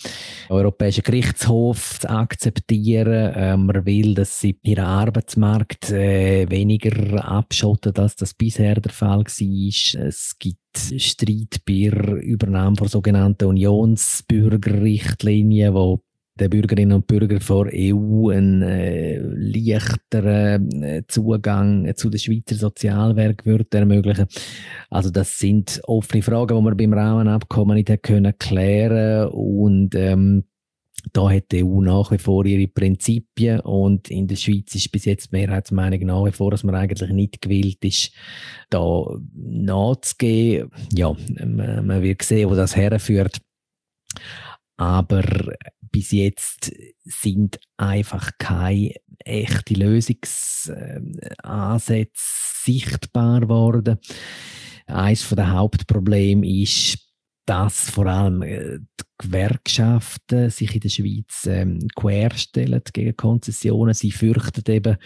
Europäischen 0.48 1.02
Gerichtshof 1.02 2.00
zu 2.00 2.08
akzeptieren. 2.08 3.34
Äh, 3.34 3.56
man 3.56 3.86
will, 3.86 4.14
dass 4.14 4.40
sie 4.40 4.58
ihren 4.62 4.84
Arbeitsmarkt 4.84 5.90
äh, 5.90 6.48
weniger 6.50 7.24
abschottet, 7.24 7.98
als 7.98 8.16
das 8.16 8.34
bisher 8.34 8.80
der 8.80 8.92
Fall 8.92 9.24
war. 9.24 10.06
Es 10.06 10.36
gibt 10.38 10.58
Streit 10.76 11.64
bei 11.66 11.88
Übernahme 12.22 12.76
von 12.76 12.88
sogenannten 12.88 13.46
Unionsbürgerrichtlinien, 13.46 15.74
wo 15.74 16.02
den 16.40 16.50
Bürgerinnen 16.50 16.92
und 16.92 17.06
Bürgern 17.06 17.40
vor 17.40 17.68
EU 17.72 18.30
einen 18.30 18.62
äh, 18.62 19.18
leichteren 19.18 20.82
äh, 20.82 21.02
Zugang 21.06 21.92
zu 21.94 22.10
den 22.10 22.18
Schweizer 22.18 22.56
Sozialwerk 22.56 23.46
wird 23.46 23.72
ermöglichen. 23.74 24.26
Also 24.90 25.10
das 25.10 25.38
sind 25.38 25.80
offene 25.84 26.22
Fragen, 26.22 26.56
die 26.56 26.62
man 26.62 26.76
beim 26.76 26.92
Rahmenabkommen 26.92 27.76
nicht 27.76 28.02
können 28.02 28.36
klären 28.38 29.28
und 29.28 29.94
ähm, 29.94 30.44
da 31.12 31.30
hat 31.30 31.52
die 31.52 31.62
EU 31.62 31.80
nach 31.80 32.10
wie 32.10 32.18
vor 32.18 32.46
ihre 32.46 32.66
Prinzipien 32.66 33.60
und 33.60 34.10
in 34.10 34.26
der 34.26 34.36
Schweiz 34.36 34.74
ist 34.74 34.90
bis 34.90 35.04
jetzt 35.04 35.32
Mehrheitsmeinung 35.32 36.00
nach 36.06 36.24
wie 36.24 36.32
vor, 36.32 36.50
dass 36.50 36.64
man 36.64 36.74
eigentlich 36.74 37.10
nicht 37.10 37.42
gewillt 37.42 37.84
ist, 37.84 38.12
da 38.70 39.04
nachzugehen. 39.34 40.70
Ja, 40.92 41.14
man, 41.44 41.86
man 41.86 42.02
wird 42.02 42.22
sehen, 42.22 42.48
wo 42.48 42.54
das 42.54 42.74
herführt. 42.74 43.40
Aber 44.76 45.22
bis 45.80 46.10
jetzt 46.10 46.72
sind 47.04 47.60
einfach 47.76 48.32
keine 48.38 48.94
echte 49.24 49.74
Lösungsansätze 49.74 52.44
sichtbar 52.64 53.40
geworden. 53.40 53.98
Eines 54.86 55.28
der 55.28 55.52
Hauptprobleme 55.52 56.46
ist, 56.46 56.98
dass 57.46 57.90
vor 57.90 58.06
allem 58.06 58.42
äh, 58.42 58.78
die 58.78 59.04
Gewerkschaften 59.18 60.50
sich 60.50 60.74
in 60.74 60.80
der 60.80 60.88
Schweiz 60.88 61.46
ähm, 61.46 61.78
querstellen 61.94 62.82
gegen 62.92 63.16
Konzessionen. 63.16 63.94
Sie 63.94 64.10
fürchten 64.10 64.72
eben 64.72 64.96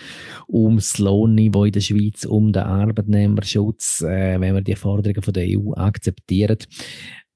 ums 0.48 0.98
Lohnniveau 0.98 1.64
in 1.64 1.72
der 1.72 1.80
Schweiz, 1.80 2.24
um 2.24 2.52
den 2.52 2.62
Arbeitnehmerschutz, 2.62 4.02
äh, 4.02 4.40
wenn 4.40 4.54
man 4.54 4.64
die 4.64 4.76
Forderungen 4.76 5.22
von 5.22 5.34
der 5.34 5.46
EU 5.48 5.74
akzeptiert 5.74 6.68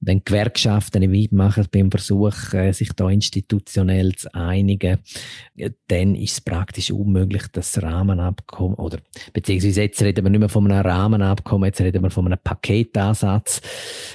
wenn 0.05 0.23
Gewerkschaften 0.23 0.99
nicht 0.99 1.09
mitmachen 1.09 1.67
beim 1.71 1.91
Versuch, 1.91 2.53
äh, 2.53 2.71
sich 2.71 2.93
da 2.93 3.09
institutionell 3.09 4.13
zu 4.15 4.33
einigen, 4.33 4.99
dann 5.87 6.15
ist 6.15 6.33
es 6.33 6.41
praktisch 6.41 6.91
unmöglich, 6.91 7.43
das 7.51 7.81
Rahmenabkommen, 7.81 8.75
oder 8.75 8.99
beziehungsweise 9.31 9.83
jetzt 9.83 10.01
reden 10.01 10.25
wir 10.25 10.29
nicht 10.29 10.39
mehr 10.39 10.49
von 10.49 10.69
einem 10.71 10.85
Rahmenabkommen, 10.85 11.67
jetzt 11.67 11.81
reden 11.81 12.03
wir 12.03 12.09
von 12.09 12.25
einem 12.25 12.39
Paketansatz. 12.43 13.61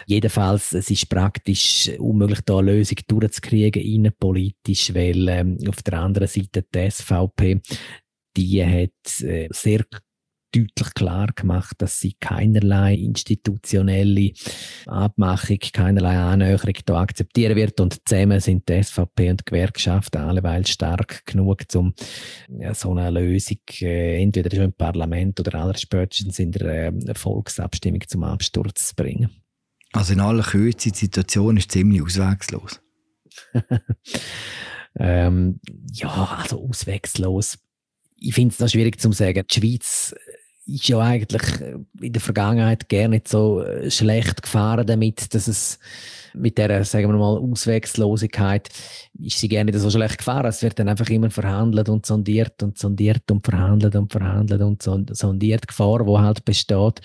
Jedenfalls, 0.07 0.73
es 0.73 0.91
ist 0.91 1.09
praktisch 1.09 1.91
unmöglich, 1.99 2.41
da 2.45 2.59
eine 2.59 2.73
Lösung 2.73 2.99
durchzukriegen, 3.07 3.83
innenpolitisch, 3.83 4.95
weil 4.95 5.29
ähm, 5.29 5.59
auf 5.69 5.83
der 5.83 6.01
anderen 6.01 6.29
Seite 6.29 6.65
die 6.75 6.91
SVP 6.91 7.61
die 8.37 8.65
hat 8.65 9.23
äh, 9.23 9.49
sehr 9.51 9.85
deutlich 10.53 10.95
klar 10.95 11.29
gemacht, 11.35 11.77
dass 11.79 12.01
sie 12.01 12.15
keinerlei 12.19 12.95
institutionelle 12.95 14.33
Abmachung, 14.87 15.59
keinerlei 15.73 16.17
Annäherung 16.17 16.75
da 16.85 17.01
akzeptieren 17.01 17.57
wird. 17.57 17.81
Und 17.81 18.09
zusammen 18.09 18.41
sind 18.41 18.69
die 18.69 18.83
SVP 18.83 19.31
und 19.31 19.41
die 19.41 19.45
Gewerkschaften 19.45 20.19
alleweil 20.19 20.67
stark 20.67 21.27
genug, 21.27 21.65
um 21.75 21.95
ja, 22.59 22.75
so 22.75 22.95
eine 22.95 23.11
Lösung 23.11 23.59
äh, 23.81 24.23
entweder 24.23 24.55
schon 24.55 24.67
im 24.67 24.73
Parlament 24.73 25.39
oder 25.41 25.55
allerspätestens 25.57 26.39
in 26.39 26.53
der 26.53 26.89
äh, 26.89 27.15
Volksabstimmung 27.15 28.03
zum 28.07 28.25
Absturz 28.25 28.89
zu 28.89 28.95
bringen. 28.97 29.31
Also 29.93 30.13
in 30.13 30.21
aller 30.21 30.43
Kürze, 30.43 30.91
die 30.91 30.99
Situation 30.99 31.57
ist 31.57 31.73
ziemlich 31.73 32.03
auswegslos. 32.03 32.81
ähm, 34.99 35.61
ja, 35.93 36.39
also 36.43 36.63
auswegslos 36.69 37.59
ich 38.21 38.35
finde 38.35 38.53
es 38.53 38.61
noch 38.61 38.69
schwierig 38.69 39.01
zu 39.01 39.13
sagen. 39.13 39.45
Die 39.51 39.55
Schweiz 39.55 40.15
ist 40.69 40.89
ja 40.89 40.99
eigentlich 40.99 41.43
in 42.01 42.13
der 42.13 42.21
Vergangenheit 42.21 42.89
gar 42.89 43.09
nicht 43.09 43.29
so 43.29 43.63
äh, 43.63 43.91
schlecht 43.91 44.43
gefahren 44.43 44.87
damit, 44.87 45.35
dass 45.35 45.49
es 45.49 45.79
mit 46.35 46.59
der, 46.59 46.85
sagen 46.85 47.09
wir 47.09 47.17
mal, 47.17 47.39
Auswegslosigkeit 47.39 48.69
ist 49.21 49.39
sie 49.39 49.49
gerne 49.49 49.71
nicht 49.71 49.81
so 49.81 49.91
schlecht 49.91 50.19
gefahren. 50.19 50.47
Es 50.47 50.63
wird 50.63 50.79
dann 50.79 50.89
einfach 50.89 51.09
immer 51.09 51.31
verhandelt 51.31 51.89
und 51.89 52.07
sondiert 52.07 52.63
und 52.63 52.79
sondiert 52.79 53.31
und 53.31 53.45
verhandelt 53.45 53.97
und 53.97 54.13
verhandelt 54.13 54.61
und 54.61 54.83
sondiert. 54.83 55.63
Die 55.63 55.67
Gefahr, 55.67 56.05
die 56.05 56.19
halt 56.19 56.45
besteht, 56.45 57.01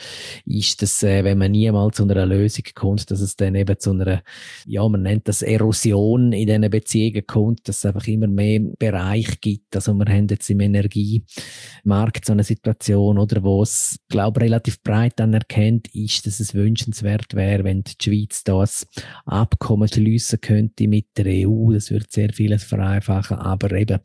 ist, 0.45 0.81
dass, 0.81 1.01
äh, 1.03 1.23
wenn 1.23 1.37
man 1.37 1.51
niemals 1.51 1.97
zu 1.97 2.03
einer 2.03 2.25
Lösung 2.25 2.65
kommt, 2.75 3.09
dass 3.09 3.21
es 3.21 3.35
dann 3.35 3.55
eben 3.55 3.79
zu 3.79 3.91
einer, 3.91 4.21
ja, 4.65 4.87
man 4.87 5.03
nennt 5.03 5.27
das 5.27 5.41
Erosion 5.41 6.33
in 6.33 6.47
diesen 6.47 6.69
Beziehungen 6.69 7.25
kommt, 7.25 7.67
dass 7.67 7.77
es 7.77 7.85
einfach 7.85 8.07
immer 8.07 8.27
mehr 8.27 8.59
Bereich 8.77 9.39
gibt. 9.41 9.75
Also 9.75 9.93
wir 9.93 10.05
haben 10.05 10.27
jetzt 10.27 10.49
im 10.49 10.59
Energiemarkt 10.59 12.25
so 12.25 12.33
eine 12.33 12.43
Situation, 12.43 13.17
oder, 13.17 13.43
wo 13.43 13.52
es, 13.61 13.97
glaube 14.09 14.41
relativ 14.41 14.81
breit 14.81 15.21
anerkannt 15.21 15.87
ist, 15.93 16.25
dass 16.25 16.39
es 16.39 16.53
wünschenswert 16.53 17.33
wäre, 17.33 17.63
wenn 17.63 17.83
die 17.83 17.93
Schweiz 18.01 18.43
das 18.43 18.87
Abkommen 19.25 19.87
schließen 19.87 20.41
könnte 20.41 20.87
mit 20.87 21.07
der 21.17 21.47
EU. 21.47 21.71
Das 21.71 21.91
würde 21.91 22.07
sehr 22.09 22.33
vieles 22.33 22.63
vereinfachen. 22.63 23.37
Aber 23.37 23.71
eben, 23.71 23.99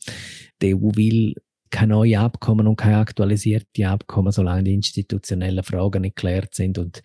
die 0.60 0.74
EU 0.74 0.90
will 0.94 1.34
keine 1.70 1.94
neuen 1.94 2.18
Abkommen 2.20 2.66
und 2.66 2.76
keine 2.76 2.98
aktualisierten 2.98 3.84
Abkommen, 3.84 4.32
solange 4.32 4.64
die 4.64 4.74
institutionellen 4.74 5.62
Fragen 5.62 6.02
nicht 6.02 6.16
geklärt 6.16 6.54
sind. 6.54 6.78
Und 6.78 7.02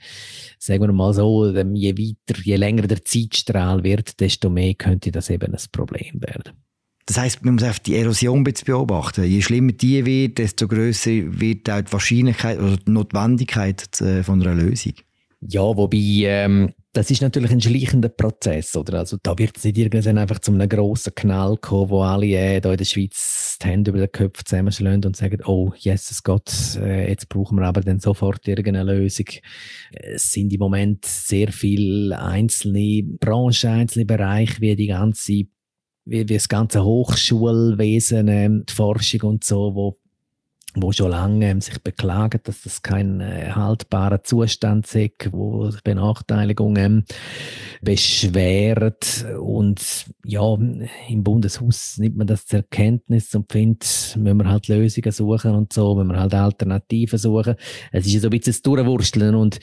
sagen 0.59 0.83
wir 0.83 0.93
mal 0.93 1.13
so, 1.13 1.47
je 1.47 1.97
weiter, 1.97 2.41
je 2.43 2.55
länger 2.55 2.87
der 2.87 3.03
Zeitstrahl 3.03 3.83
wird, 3.83 4.19
desto 4.19 4.49
mehr 4.49 4.73
könnte 4.75 5.11
das 5.11 5.29
eben 5.29 5.53
ein 5.53 5.61
Problem 5.71 6.21
werden. 6.21 6.62
Das 7.05 7.17
heißt, 7.17 7.43
man 7.43 7.55
muss 7.55 7.63
einfach 7.63 7.79
die 7.79 7.95
Erosion 7.95 8.43
beobachten. 8.43 9.25
Je 9.25 9.41
schlimmer 9.41 9.73
die 9.73 10.05
wird, 10.05 10.37
desto 10.37 10.67
größer 10.67 11.39
wird 11.39 11.69
auch 11.69 11.81
die 11.81 11.91
Wahrscheinlichkeit 11.91 12.59
oder 12.59 12.77
die 12.77 12.91
Notwendigkeit 12.91 14.01
äh, 14.01 14.23
von 14.23 14.41
einer 14.41 14.55
Lösung. 14.55 14.93
Ja, 15.41 15.61
wobei 15.61 15.97
ähm, 15.97 16.73
das 16.93 17.09
ist 17.09 17.23
natürlich 17.23 17.51
ein 17.51 17.59
schleichender 17.59 18.09
Prozess, 18.09 18.75
oder? 18.75 18.99
Also 18.99 19.17
da 19.21 19.35
wird 19.37 19.57
es 19.57 19.63
nicht 19.63 19.79
irgendwann 19.79 20.19
einfach 20.19 20.37
zu 20.39 20.51
einem 20.53 20.69
grossen 20.69 21.15
Knall 21.15 21.57
kommen, 21.57 21.89
wo 21.89 22.03
alle 22.03 22.27
äh, 22.27 22.61
da 22.61 22.71
in 22.71 22.77
der 22.77 22.85
Schweiz 22.85 23.57
die 23.61 23.67
Hände 23.67 23.89
über 23.89 23.99
den 23.99 24.11
Kopf 24.11 24.43
zusammenschlagen 24.43 25.03
und 25.03 25.15
sagen, 25.15 25.41
oh, 25.45 25.73
Jesus 25.75 26.21
Gott, 26.21 26.51
äh, 26.79 27.09
jetzt 27.09 27.29
brauchen 27.29 27.57
wir 27.57 27.65
aber 27.65 27.81
dann 27.81 27.99
sofort 27.99 28.47
irgendeine 28.47 28.93
Lösung. 28.93 29.25
Es 29.91 30.31
sind 30.31 30.53
im 30.53 30.59
Moment 30.59 31.03
sehr 31.05 31.51
viele 31.51 32.19
einzelne 32.19 33.01
Branchen, 33.19 33.71
einzelne 33.71 34.05
Bereiche, 34.05 34.61
wie 34.61 34.75
die 34.75 34.87
ganze, 34.87 35.45
wie, 36.05 36.19
wie 36.21 36.33
das 36.33 36.47
ganze 36.47 36.83
Hochschulwesen, 36.83 38.27
äh, 38.27 38.49
die 38.49 38.73
Forschung 38.73 39.21
und 39.21 39.43
so, 39.43 39.75
wo 39.75 39.97
wo 40.75 40.91
schon 40.91 41.11
lange 41.11 41.49
ähm, 41.49 41.61
sich 41.61 41.79
beklagen, 41.81 42.39
dass 42.43 42.61
das 42.63 42.81
kein 42.81 43.21
äh, 43.21 43.51
haltbarer 43.51 44.23
Zustand 44.23 44.93
ist, 44.95 45.31
wo 45.31 45.69
Benachteiligungen 45.83 46.75
ähm, 46.83 47.03
beschweren 47.81 48.95
und 49.39 50.05
ja, 50.25 50.57
im 51.09 51.23
Bundeshaus 51.23 51.97
nimmt 51.97 52.17
man 52.17 52.27
das 52.27 52.45
zur 52.45 52.59
Erkenntnis 52.59 53.33
und 53.35 53.51
findet, 53.51 54.15
müssen 54.17 54.37
wir 54.37 54.49
halt 54.49 54.67
Lösungen 54.67 55.11
suchen 55.11 55.55
und 55.55 55.73
so, 55.73 55.97
wenn 55.97 56.07
wir 56.07 56.19
halt 56.19 56.33
Alternativen 56.33 57.19
suchen. 57.19 57.55
Es 57.91 58.07
ist 58.07 58.21
so 58.21 58.27
ein 58.27 58.31
bisschen 58.31 58.53
das 58.53 58.61
Durchwursteln 58.61 59.35
und 59.35 59.59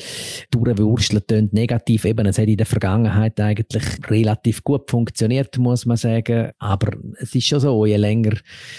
Durchwursteln 0.51 1.27
tönt 1.27 1.53
negativ, 1.53 2.05
eben, 2.05 2.27
es 2.27 2.39
hat 2.39 2.47
in 2.47 2.57
der 2.57 2.67
Vergangenheit 2.67 3.41
eigentlich 3.41 3.85
relativ 4.09 4.63
gut 4.63 4.91
funktioniert, 4.91 5.59
muss 5.59 5.87
man 5.87 5.97
sagen, 5.97 6.51
aber 6.59 6.93
es 7.19 7.35
ist 7.35 7.47
schon 7.47 7.61
so, 7.61 7.85
je 7.87 7.97
länger 7.97 8.35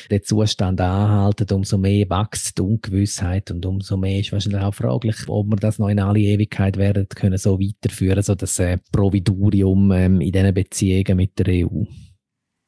der 0.09 0.21
Zustand 0.21 0.79
anhaltet, 0.79 1.51
umso 1.51 1.77
mehr 1.77 2.05
wächst 2.21 2.57
die 2.57 2.61
Ungewissheit 2.61 3.51
und 3.51 3.65
umso 3.65 3.97
mehr 3.97 4.19
ist 4.19 4.31
wahrscheinlich 4.31 4.61
auch 4.61 4.73
fraglich, 4.73 5.15
ob 5.27 5.47
wir 5.47 5.55
das 5.55 5.79
noch 5.79 5.89
in 5.89 5.99
alle 5.99 6.19
Ewigkeit 6.19 6.77
werden 6.77 7.07
können 7.09 7.37
so 7.37 7.59
weiterführen, 7.59 8.21
so 8.23 8.35
das 8.35 8.59
äh, 8.59 8.77
Providurium 8.91 9.91
ähm, 9.91 10.21
in 10.21 10.31
diesen 10.31 10.53
Beziehungen 10.53 11.17
mit 11.17 11.37
der 11.39 11.65
EU. 11.65 11.83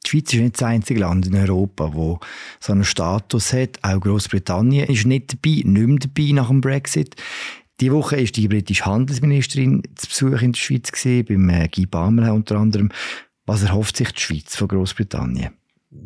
Die 0.06 0.10
Schweiz 0.10 0.34
ist 0.34 0.40
nicht 0.40 0.56
das 0.56 0.64
einzige 0.64 1.00
Land 1.00 1.28
in 1.28 1.36
Europa, 1.36 1.94
wo 1.94 2.20
so 2.60 2.74
einen 2.74 2.84
Status 2.84 3.54
hat. 3.54 3.80
Auch 3.84 4.02
Großbritannien 4.02 4.88
ist 4.88 5.06
nicht 5.06 5.34
dabei, 5.34 5.62
nicht 5.64 5.66
mehr 5.66 6.00
dabei 6.00 6.32
nach 6.34 6.50
dem 6.50 6.62
Brexit. 6.62 7.16
Die 7.80 7.92
Woche 7.92 8.18
ist 8.18 8.36
die 8.36 8.48
britische 8.48 8.86
Handelsministerin 8.86 9.82
zu 9.96 10.08
Besuch 10.08 10.42
in 10.42 10.52
der 10.52 10.60
Schweiz 10.60 10.92
gewesen, 10.92 11.26
beim 11.26 11.50
äh, 11.50 11.68
Guy 11.70 11.86
Parmelin 11.86 12.32
unter 12.32 12.58
anderem. 12.58 12.90
Was 13.46 13.64
erhofft 13.64 13.98
sich 13.98 14.12
die 14.12 14.20
Schweiz 14.20 14.56
von 14.56 14.68
Großbritannien? 14.68 15.52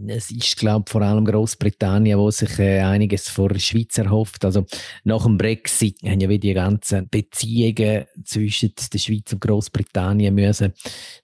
Es 0.08 0.32
ist, 0.32 0.58
glaube 0.58 0.86
ich, 0.88 0.92
vor 0.92 1.02
allem 1.02 1.26
Großbritannien, 1.26 2.18
wo 2.18 2.32
sich 2.32 2.60
äh, 2.60 2.80
einiges 2.80 3.30
vor 3.30 3.50
der 3.50 3.60
Schweiz 3.60 3.98
erhofft. 3.98 4.46
Also 4.46 4.66
nach 5.04 5.24
dem 5.24 5.38
Brexit 5.38 6.02
haben 6.04 6.20
ja 6.20 6.28
die 6.28 6.54
ganzen 6.54 7.08
Beziehungen 7.10 8.06
zwischen 8.24 8.74
der 8.92 8.98
Schweiz 8.98 9.34
und 9.34 9.42
Großbritannien 9.42 10.34
müssen 10.34 10.74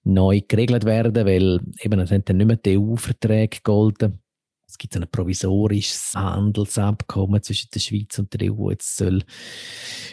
neu 0.04 0.42
geregelt 0.48 0.86
werden, 0.86 1.26
weil 1.26 1.60
eben 1.82 2.00
es 2.00 2.12
haben 2.12 2.26
dann 2.26 2.38
nicht 2.38 2.48
mehr 2.48 2.58
die 2.58 2.78
EU-Verträge 2.78 3.58
gegolten. 3.58 4.20
Es 4.68 4.78
gibt 4.80 4.96
ein 4.96 5.08
provisorisches 5.12 6.14
Handelsabkommen 6.16 7.44
zwischen 7.44 7.70
der 7.72 7.80
Schweiz 7.80 8.18
und 8.18 8.34
der 8.34 8.52
EU, 8.52 8.72
das 8.72 8.96
soll 8.96 9.22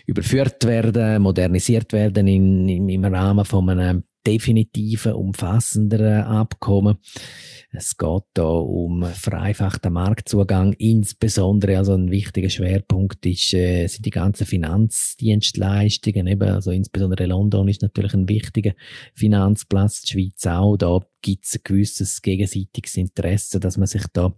überführt 0.05 0.65
werden, 0.67 1.23
modernisiert 1.23 1.93
werden 1.95 2.27
in, 2.27 2.69
in, 2.69 2.89
im 2.91 3.05
Rahmen 3.07 3.47
von 3.47 3.71
einem 3.71 4.05
definitiven, 4.27 5.13
umfassenderen 5.13 6.23
Abkommen. 6.25 6.99
Es 7.73 7.97
geht 7.97 8.25
da 8.35 8.45
um 8.45 9.05
vereinfachten 9.05 9.93
Marktzugang. 9.93 10.73
Insbesondere, 10.75 11.79
also 11.79 11.95
ein 11.95 12.11
wichtiger 12.11 12.49
Schwerpunkt 12.49 13.25
ist, 13.27 13.55
äh, 13.55 13.87
sind 13.87 14.05
die 14.05 14.11
ganzen 14.11 14.47
Finanzdienstleistungen. 14.47 16.27
Eben, 16.27 16.49
also 16.49 16.71
insbesondere 16.71 17.27
London 17.27 17.69
ist 17.69 17.83
natürlich 17.83 18.15
ein 18.15 18.29
wichtiger 18.29 18.73
Finanzplatz, 19.15 20.03
die 20.03 20.13
Schweiz 20.13 20.47
auch. 20.47 20.77
Da 20.77 21.01
gibt 21.23 21.47
es 21.47 21.57
ein 21.57 21.61
gewisses 21.65 22.23
gegenseitiges 22.23 22.97
Interesse, 22.97 23.61
dass 23.61 23.77
man 23.77 23.87
sich 23.87 24.05
da 24.13 24.35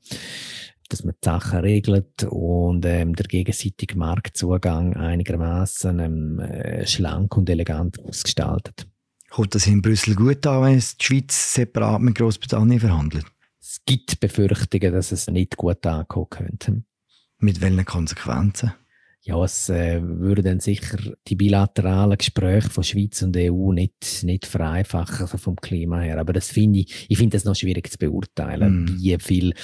dass 0.89 1.05
man 1.05 1.15
die 1.15 1.25
Sachen 1.25 1.61
regelt 1.61 2.25
und 2.25 2.85
ähm, 2.85 3.15
der 3.15 3.25
gegenseitige 3.25 3.97
Marktzugang 3.97 4.95
einigermaßen 4.95 5.99
ähm, 5.99 6.39
äh, 6.39 6.87
schlank 6.87 7.35
und 7.35 7.49
elegant 7.49 7.99
ausgestaltet. 7.99 8.87
Kommt 9.33 9.55
das 9.55 9.67
in 9.67 9.81
Brüssel 9.81 10.15
gut 10.15 10.47
an, 10.47 10.63
wenn 10.63 10.77
es 10.77 10.99
die 10.99 11.07
Schweiz 11.07 11.55
separat 11.55 12.03
mit 12.03 12.17
Großbritannien 12.17 12.81
verhandelt? 12.81 13.25
Es 13.63 13.81
gibt 13.87 14.21
Befürchtungen, 14.21 14.93
dass 14.93 15.11
es 15.11 15.27
nicht 15.29 15.57
gut 15.57 15.87
ankommen 15.87 16.29
könnte. 16.29 16.85
Mit 17.39 17.63
welchen 17.63 17.87
Konsequenzen? 17.87 18.75
Ja, 19.23 19.43
es 19.43 19.71
äh, 19.71 20.03
würde 20.03 20.43
dann 20.43 20.61
sicher 20.61 20.99
die 21.29 21.37
bilateralen 21.37 22.19
Gespräche 22.19 22.69
von 22.69 22.85
Schweiz 22.85 23.23
und 23.23 23.35
EU 23.39 23.73
nicht, 23.73 24.23
nicht 24.23 24.45
vereinfachen, 24.45 25.21
also 25.21 25.39
vom 25.39 25.57
Klima 25.57 26.01
her. 26.01 26.19
Aber 26.19 26.35
das 26.35 26.51
finde 26.51 26.81
ich, 26.81 27.07
ich 27.09 27.17
finde 27.17 27.37
das 27.37 27.45
noch 27.45 27.57
schwierig 27.57 27.91
zu 27.91 27.97
beurteilen, 27.97 28.85
mm. 28.85 28.99
wie 29.01 29.17
viel 29.19 29.55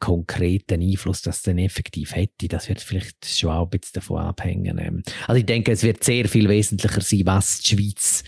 konkreten 0.00 0.82
Einfluss 0.82 1.22
das 1.22 1.42
denn 1.42 1.58
effektiv 1.58 2.16
hätte. 2.16 2.48
Das 2.48 2.68
wird 2.68 2.80
vielleicht 2.80 3.24
schon 3.26 3.50
auch 3.50 3.66
ein 3.66 3.70
bisschen 3.70 3.92
davon 4.00 4.18
abhängen. 4.18 4.78
Ähm. 4.78 5.02
Also 5.28 5.38
ich 5.38 5.46
denke, 5.46 5.70
es 5.70 5.84
wird 5.84 6.02
sehr 6.02 6.26
viel 6.26 6.48
wesentlicher 6.48 7.02
sein, 7.02 7.22
was 7.26 7.60
die 7.60 7.76
Schweiz 7.76 8.24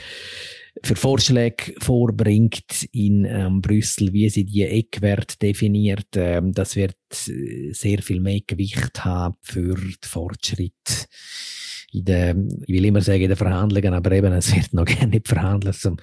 für 0.84 0.96
Vorschläge 0.96 1.74
vorbringt 1.78 2.88
in 2.92 3.24
ähm, 3.24 3.60
Brüssel, 3.60 4.12
wie 4.12 4.28
sie 4.28 4.44
die 4.44 4.64
Eckwerte 4.64 5.38
definiert. 5.38 6.08
Ähm, 6.14 6.52
das 6.52 6.76
wird 6.76 6.96
äh, 7.26 7.72
sehr 7.72 8.02
viel 8.02 8.20
mehr 8.20 8.40
Gewicht 8.46 9.04
haben 9.04 9.36
für 9.40 9.74
den 9.74 9.96
Fortschritt 10.02 11.08
in 11.94 12.04
den, 12.04 12.64
ich 12.66 12.74
will 12.74 12.84
immer 12.84 13.00
sagen 13.00 13.22
in 13.22 13.28
den 13.28 13.36
Verhandlungen, 13.36 13.94
aber 13.94 14.12
eben, 14.12 14.32
es 14.32 14.54
wird 14.54 14.74
noch 14.74 14.84
gerne 14.84 15.08
nicht 15.08 15.28
verhandelt, 15.28 15.76
zum 15.76 15.96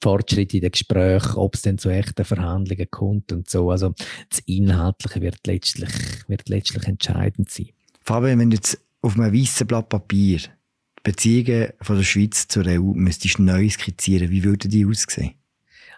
Fortschritt 0.00 0.54
in 0.54 0.60
den 0.60 0.70
Gesprächen, 0.70 1.34
ob 1.34 1.56
es 1.56 1.62
denn 1.62 1.78
zu 1.78 1.90
echten 1.90 2.24
Verhandlungen 2.24 2.86
kommt 2.90 3.32
und 3.32 3.50
so. 3.50 3.70
Also 3.70 3.92
das 4.30 4.38
Inhaltliche 4.46 5.20
wird 5.20 5.46
letztlich, 5.46 5.90
wird 6.28 6.48
letztlich 6.48 6.86
entscheidend 6.86 7.50
sein. 7.50 7.70
Fabian, 8.02 8.38
wenn 8.38 8.50
du 8.50 8.56
jetzt 8.56 8.80
auf 9.00 9.18
einem 9.18 9.34
weißen 9.34 9.66
Blatt 9.66 9.88
Papier 9.88 10.40
Beziehungen 11.02 11.70
von 11.80 11.96
der 11.96 12.04
Schweiz 12.04 12.48
zur 12.48 12.66
EU 12.66 12.92
müsstest 12.94 13.38
du 13.38 13.42
neu 13.42 13.68
skizzieren. 13.68 14.30
Wie 14.30 14.44
würden 14.44 14.70
die 14.70 14.86
aussehen? 14.86 15.34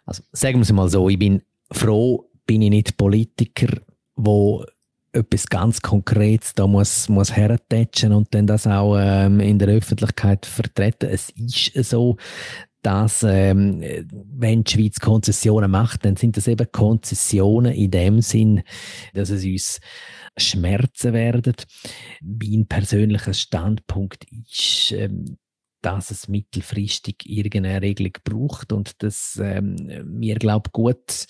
Also, 0.07 0.23
sagen 0.33 0.59
wir 0.59 0.63
es 0.63 0.73
mal 0.73 0.89
so, 0.89 1.09
ich 1.09 1.19
bin 1.19 1.43
froh, 1.71 2.31
bin 2.47 2.63
ich 2.63 2.71
nicht 2.71 2.97
Politiker, 2.97 3.69
wo 4.17 4.65
etwas 5.13 5.47
ganz 5.47 5.81
Konkretes 5.81 6.55
da 6.55 6.67
muss, 6.67 7.09
muss 7.09 7.37
und 7.37 8.35
dann 8.35 8.47
das 8.47 8.67
auch 8.67 8.97
ähm, 8.99 9.41
in 9.41 9.59
der 9.59 9.69
Öffentlichkeit 9.69 10.45
vertreten. 10.45 11.09
Es 11.09 11.31
ist 11.31 11.91
so, 11.91 12.17
dass 12.85 13.23
ähm, 13.23 13.83
wenn 14.13 14.63
die 14.63 14.71
Schweiz 14.71 15.01
Konzessionen 15.01 15.71
macht, 15.71 16.05
dann 16.05 16.17
sind 16.17 16.37
das 16.37 16.49
eben 16.49 16.71
Konzessionen 16.71 17.73
in 17.73 17.91
dem 17.91 18.21
Sinn, 18.21 18.63
dass 19.15 19.31
es 19.31 19.45
uns 19.45 19.81
Schmerzen 20.37 21.15
werden. 21.15 21.55
Mein 22.21 22.67
persönlicher 22.69 23.33
Standpunkt 23.33 24.27
ist, 24.31 24.93
ähm, 24.93 25.39
dass 25.85 26.11
es 26.11 26.29
mittelfristig 26.29 27.27
irgendeine 27.27 27.83
Regelung 27.83 28.15
braucht 28.25 28.73
und 28.73 29.03
dass 29.03 29.39
ähm, 29.43 29.77
wir, 30.19 30.37
glaube 30.37 30.71
gut 30.73 31.27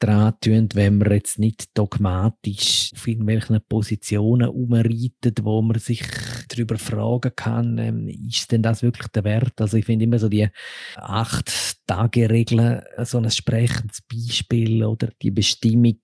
daran 0.00 0.34
tun, 0.40 0.68
wenn 0.74 0.98
wir 0.98 1.12
jetzt 1.12 1.38
nicht 1.38 1.66
dogmatisch 1.78 2.90
auf 2.92 3.06
irgendwelchen 3.06 3.60
Positionen 3.68 4.48
umreiten, 4.48 5.32
wo 5.42 5.62
man 5.62 5.78
sich 5.78 6.02
darüber 6.48 6.76
fragen 6.76 7.30
kann, 7.36 7.78
ähm, 7.78 8.08
ist 8.08 8.50
denn 8.50 8.62
das 8.62 8.82
wirklich 8.82 9.06
der 9.08 9.22
Wert? 9.22 9.60
Also 9.60 9.76
ich 9.76 9.84
finde 9.84 10.06
immer 10.06 10.18
so 10.18 10.28
die 10.28 10.48
Acht-Tage-Regel 10.96 12.82
so 13.04 13.18
ein 13.18 13.30
sprechendes 13.30 14.02
Beispiel 14.02 14.82
oder 14.82 15.10
die 15.22 15.30
Bestimmung, 15.30 16.00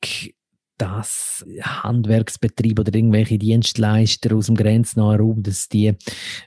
dass 0.81 1.45
Handwerksbetrieb 1.61 2.81
oder 2.81 2.95
irgendwelche 2.95 3.39
Dienstleister 3.39 4.35
aus 4.35 4.47
dem 4.47 4.55
grenznahen 4.55 5.21
Raum, 5.21 5.43
dass 5.43 5.69
die 5.69 5.93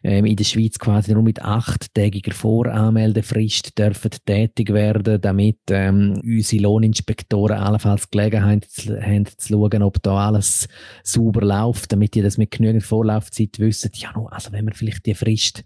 ähm, 0.04 0.26
in 0.26 0.36
der 0.36 0.44
Schweiz 0.44 0.80
quasi 0.80 1.14
nur 1.14 1.22
mit 1.22 1.44
achttägiger 1.44 2.34
Voranmeldefrist 2.34 3.78
dürfen 3.78 4.10
tätig 4.26 4.74
werden, 4.74 5.22
damit 5.22 5.60
ähm, 5.70 6.20
unsere 6.24 6.64
Lohninspektoren 6.64 7.60
allenfalls 7.60 8.10
Gelegenheit 8.10 8.68
haben 9.02 9.28
zu 9.38 9.54
schauen, 9.54 9.84
ob 9.84 10.02
da 10.02 10.28
alles 10.28 10.68
sauber 11.04 11.42
läuft, 11.46 11.92
damit 11.92 12.16
die 12.16 12.24
das 12.24 12.40
mit 12.40 12.50
genügend 12.50 12.84
Vorlaufzeit 12.84 13.60
wissen. 13.60 13.92
Ja, 13.94 14.14
no, 14.14 14.26
also 14.28 14.52
wenn 14.52 14.66
man 14.66 14.74
vielleicht 14.74 15.06
die 15.06 15.14
Frist 15.14 15.64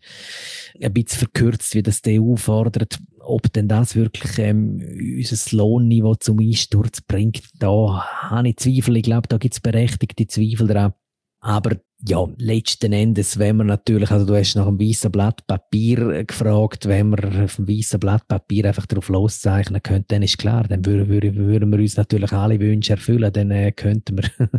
ein 0.82 0.94
bisschen 0.94 1.20
verkürzt, 1.20 1.74
wie 1.74 1.84
das 1.84 2.02
die 2.02 2.20
EU 2.20 2.36
fordert, 2.36 2.98
ob 3.28 3.52
denn 3.54 3.68
das 3.68 3.96
wirklich 3.96 4.40
ähm, 4.40 4.82
unser 5.18 5.56
Lohnniveau 5.56 6.16
zum 6.16 6.40
Einsturz 6.40 7.02
bringt, 7.02 7.44
da 7.60 8.04
habe 8.30 8.50
ich 8.50 8.58
Zweifel. 8.58 8.98
Ich 8.98 9.04
glaube, 9.04 9.28
da 9.28 9.38
gibt 9.38 9.54
es 9.54 9.60
berechtigte 9.60 10.28
Zweifel 10.28 10.68
daran. 10.68 10.94
Aber 11.40 11.78
ja, 12.06 12.28
letzten 12.38 12.94
Endes, 12.94 13.40
wenn 13.40 13.58
man 13.58 13.68
natürlich, 13.68 14.12
also 14.12 14.26
du 14.26 14.36
hast 14.36 14.56
nach 14.56 14.68
einem 14.68 14.80
weißen 14.80 15.12
Blatt 15.12 15.48
Papier 15.48 16.26
gefragt, 16.26 16.88
wenn 16.88 17.10
wir 17.10 17.46
auf 17.46 17.58
einem 17.58 17.68
weißen 17.68 18.00
Blatt 18.00 18.28
Papier 18.28 18.66
einfach 18.66 18.86
drauf 18.86 19.10
loszeichnen 19.10 19.82
könnten, 19.82 20.08
dann 20.10 20.24
ist 20.24 20.38
klar, 20.38 20.64
dann 20.64 20.86
würden, 20.86 21.10
würden, 21.10 21.36
würden 21.36 21.72
wir 21.72 21.80
uns 21.80 21.98
natürlich 21.98 22.32
alle 22.34 22.60
Wünsche 22.60 22.94
erfüllen, 22.94 23.34
dann 23.34 23.50
äh, 23.50 23.72
könnten 23.72 24.18
wir 24.18 24.50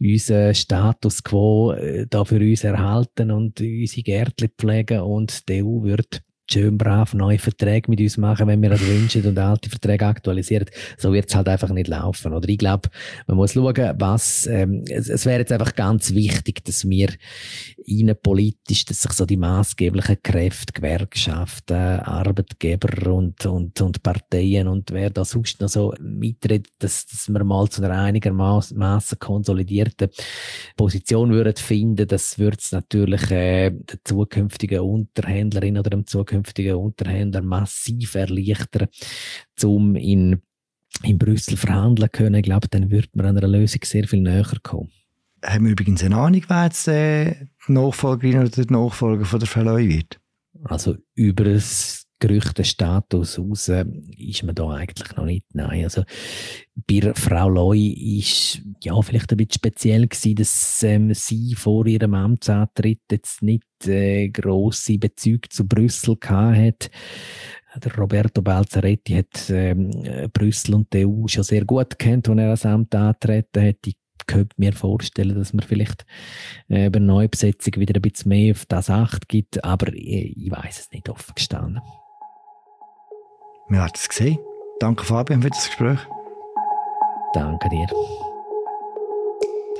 unseren 0.00 0.54
Status 0.54 1.22
quo 1.22 1.72
äh, 1.72 2.06
da 2.08 2.24
für 2.24 2.40
uns 2.40 2.64
erhalten 2.64 3.30
und 3.30 3.60
unsere 3.60 4.02
Gärtchen 4.02 4.50
pflegen 4.58 5.00
und 5.00 5.48
die 5.48 5.62
EU 5.62 5.82
würde 5.82 6.04
schön 6.54 6.78
brav 6.78 7.14
neue 7.14 7.38
Verträge 7.38 7.90
mit 7.90 8.00
uns 8.00 8.16
machen, 8.16 8.46
wenn 8.46 8.62
wir 8.62 8.70
das 8.70 8.86
wünschen 8.86 9.26
und 9.26 9.38
alte 9.38 9.68
Verträge 9.68 10.06
aktualisieren. 10.06 10.66
So 10.96 11.12
wird 11.12 11.28
es 11.28 11.34
halt 11.34 11.48
einfach 11.48 11.70
nicht 11.70 11.88
laufen. 11.88 12.32
Oder 12.32 12.48
ich 12.48 12.58
glaube, 12.58 12.90
man 13.26 13.36
muss 13.36 13.54
schauen, 13.54 13.94
was, 13.98 14.46
ähm, 14.46 14.84
es, 14.88 15.08
es 15.08 15.26
wäre 15.26 15.40
jetzt 15.40 15.52
einfach 15.52 15.74
ganz 15.74 16.14
wichtig, 16.14 16.64
dass 16.64 16.88
wir 16.88 17.08
innenpolitisch, 17.86 18.84
dass 18.84 19.02
sich 19.02 19.12
so 19.12 19.26
die 19.26 19.36
maßgeblichen 19.36 20.18
Kräfte, 20.22 20.72
Gewerkschaften, 20.72 22.00
Arbeitgeber 22.00 23.10
und, 23.12 23.44
und, 23.46 23.80
und 23.80 24.02
Parteien 24.02 24.68
und 24.68 24.92
wer 24.92 25.10
da 25.10 25.24
sonst 25.24 25.60
noch 25.60 25.68
so 25.68 25.92
mitredet, 26.00 26.68
dass, 26.78 27.06
dass 27.06 27.28
wir 27.28 27.42
mal 27.44 27.68
zu 27.68 27.82
einer 27.82 28.00
einigermaßen 28.00 29.18
konsolidierten 29.18 30.08
Position 30.76 31.30
würden 31.30 31.56
finden, 31.56 32.06
das 32.06 32.38
würde 32.38 32.58
es 32.60 32.72
natürlich 32.72 33.30
äh, 33.30 33.70
der 33.70 33.98
zukünftigen 34.04 34.80
Unterhändlerin 34.80 35.78
oder 35.78 35.90
dem 35.90 36.06
zukünftigen 36.06 36.43
Unterhändler 36.78 37.42
massiv 37.42 38.14
erleichtern, 38.14 38.88
um 39.62 39.96
in, 39.96 40.42
in 41.02 41.18
Brüssel 41.18 41.56
verhandeln 41.56 42.10
können. 42.12 42.36
Ich 42.36 42.44
glaube, 42.44 42.68
dann 42.68 42.90
würde 42.90 43.08
man 43.14 43.26
an 43.26 43.38
einer 43.38 43.48
Lösung 43.48 43.80
sehr 43.84 44.06
viel 44.06 44.20
näher 44.20 44.58
kommen 44.62 44.90
haben 45.44 45.64
wir 45.64 45.72
übrigens 45.72 46.02
eine 46.02 46.16
Ahnung, 46.16 46.42
wer 46.48 46.64
jetzt 46.64 46.88
äh, 46.88 47.46
die 47.68 47.72
Nachfolgerin 47.72 48.40
oder 48.40 48.48
der 48.48 48.70
Nachfolger 48.70 49.24
von 49.24 49.38
der 49.38 49.48
Verleih 49.48 49.88
wird? 49.88 50.20
Also 50.64 50.96
über 51.14 51.44
das 51.44 52.03
Gerüchtestatus 52.20 53.38
raus 53.38 53.70
ist 54.16 54.42
man 54.44 54.54
da 54.54 54.70
eigentlich 54.70 55.16
noch 55.16 55.24
nicht. 55.24 55.46
Nein, 55.52 55.84
also 55.84 56.04
bei 56.86 57.12
Frau 57.14 57.48
Loy 57.48 58.18
ist 58.18 58.62
ja 58.82 59.00
vielleicht 59.02 59.32
ein 59.32 59.36
bisschen 59.36 59.54
speziell 59.54 60.06
gewesen, 60.06 60.34
dass 60.36 60.82
ähm, 60.82 61.14
sie 61.14 61.54
vor 61.54 61.86
ihrem 61.86 62.14
Amtsantritt 62.14 63.00
jetzt 63.10 63.42
nicht 63.42 63.64
äh, 63.86 64.28
grosse 64.28 64.98
Bezüge 64.98 65.48
zu 65.48 65.66
Brüssel 65.66 66.16
gehabt 66.16 66.56
hat. 66.56 66.90
Roberto 67.98 68.40
Balzaretti 68.40 69.14
hat 69.14 69.50
ähm, 69.50 69.90
Brüssel 70.32 70.76
und 70.76 70.92
die 70.92 71.06
EU 71.06 71.26
schon 71.26 71.42
sehr 71.42 71.64
gut 71.64 71.98
kennt, 71.98 72.28
als 72.28 72.38
er 72.38 72.48
das 72.50 72.66
Amt 72.66 72.94
antreten 72.94 73.66
hat. 73.66 73.86
Ich 73.86 73.96
könnte 74.26 74.54
mir 74.56 74.72
vorstellen, 74.72 75.34
dass 75.34 75.52
man 75.52 75.66
vielleicht 75.66 76.06
äh, 76.68 76.86
über 76.86 77.00
Neubesetzung 77.00 77.74
wieder 77.76 77.96
ein 77.96 78.02
bisschen 78.02 78.28
mehr 78.28 78.52
auf 78.52 78.64
das 78.66 78.90
Acht 78.90 79.28
gibt, 79.28 79.62
aber 79.64 79.92
ich, 79.92 80.36
ich 80.36 80.50
weiß 80.50 80.80
es 80.80 80.90
nicht 80.92 81.08
offen 81.08 81.34
gestanden. 81.34 81.80
Wir 83.68 83.80
haben 83.80 83.92
es 83.94 84.08
gesehen. 84.08 84.38
Danke 84.80 85.04
Fabian 85.04 85.42
für 85.42 85.50
das 85.50 85.66
Gespräch. 85.66 85.98
Danke 87.32 87.68
dir. 87.68 87.86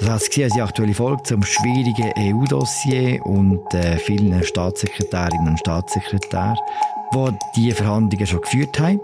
Das 0.01 0.11
war 0.11 0.49
die 0.49 0.61
aktuelle 0.61 0.95
Folge 0.95 1.23
zum 1.23 1.43
schwierigen 1.43 2.13
EU-Dossier 2.19 3.25
und 3.25 3.63
äh, 3.75 3.97
vielen 3.99 4.43
Staatssekretärinnen 4.43 5.49
und 5.49 5.59
Staatssekretären, 5.59 6.57
die 7.15 7.39
diese 7.57 7.77
Verhandlungen 7.77 8.27
schon 8.27 8.41
geführt 8.41 8.79
haben. 8.81 9.01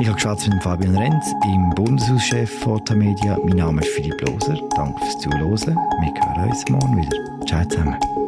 Ich 0.00 0.08
habe 0.08 0.16
geschwätzt 0.16 0.48
mit 0.48 0.62
Fabian 0.62 0.96
Renz, 0.96 1.32
im 1.44 1.70
Bundeshauschef 1.70 2.50
von 2.60 2.82
Media. 2.96 3.38
Mein 3.44 3.56
Name 3.56 3.80
ist 3.80 3.90
Philipp 3.90 4.20
Loser. 4.22 4.58
Danke 4.76 5.00
fürs 5.00 5.18
Zuhören. 5.18 5.76
Wir 6.00 6.36
hören 6.36 6.50
uns 6.50 6.68
morgen 6.68 6.96
wieder. 6.96 7.46
Ciao 7.46 7.64
zusammen. 7.64 8.23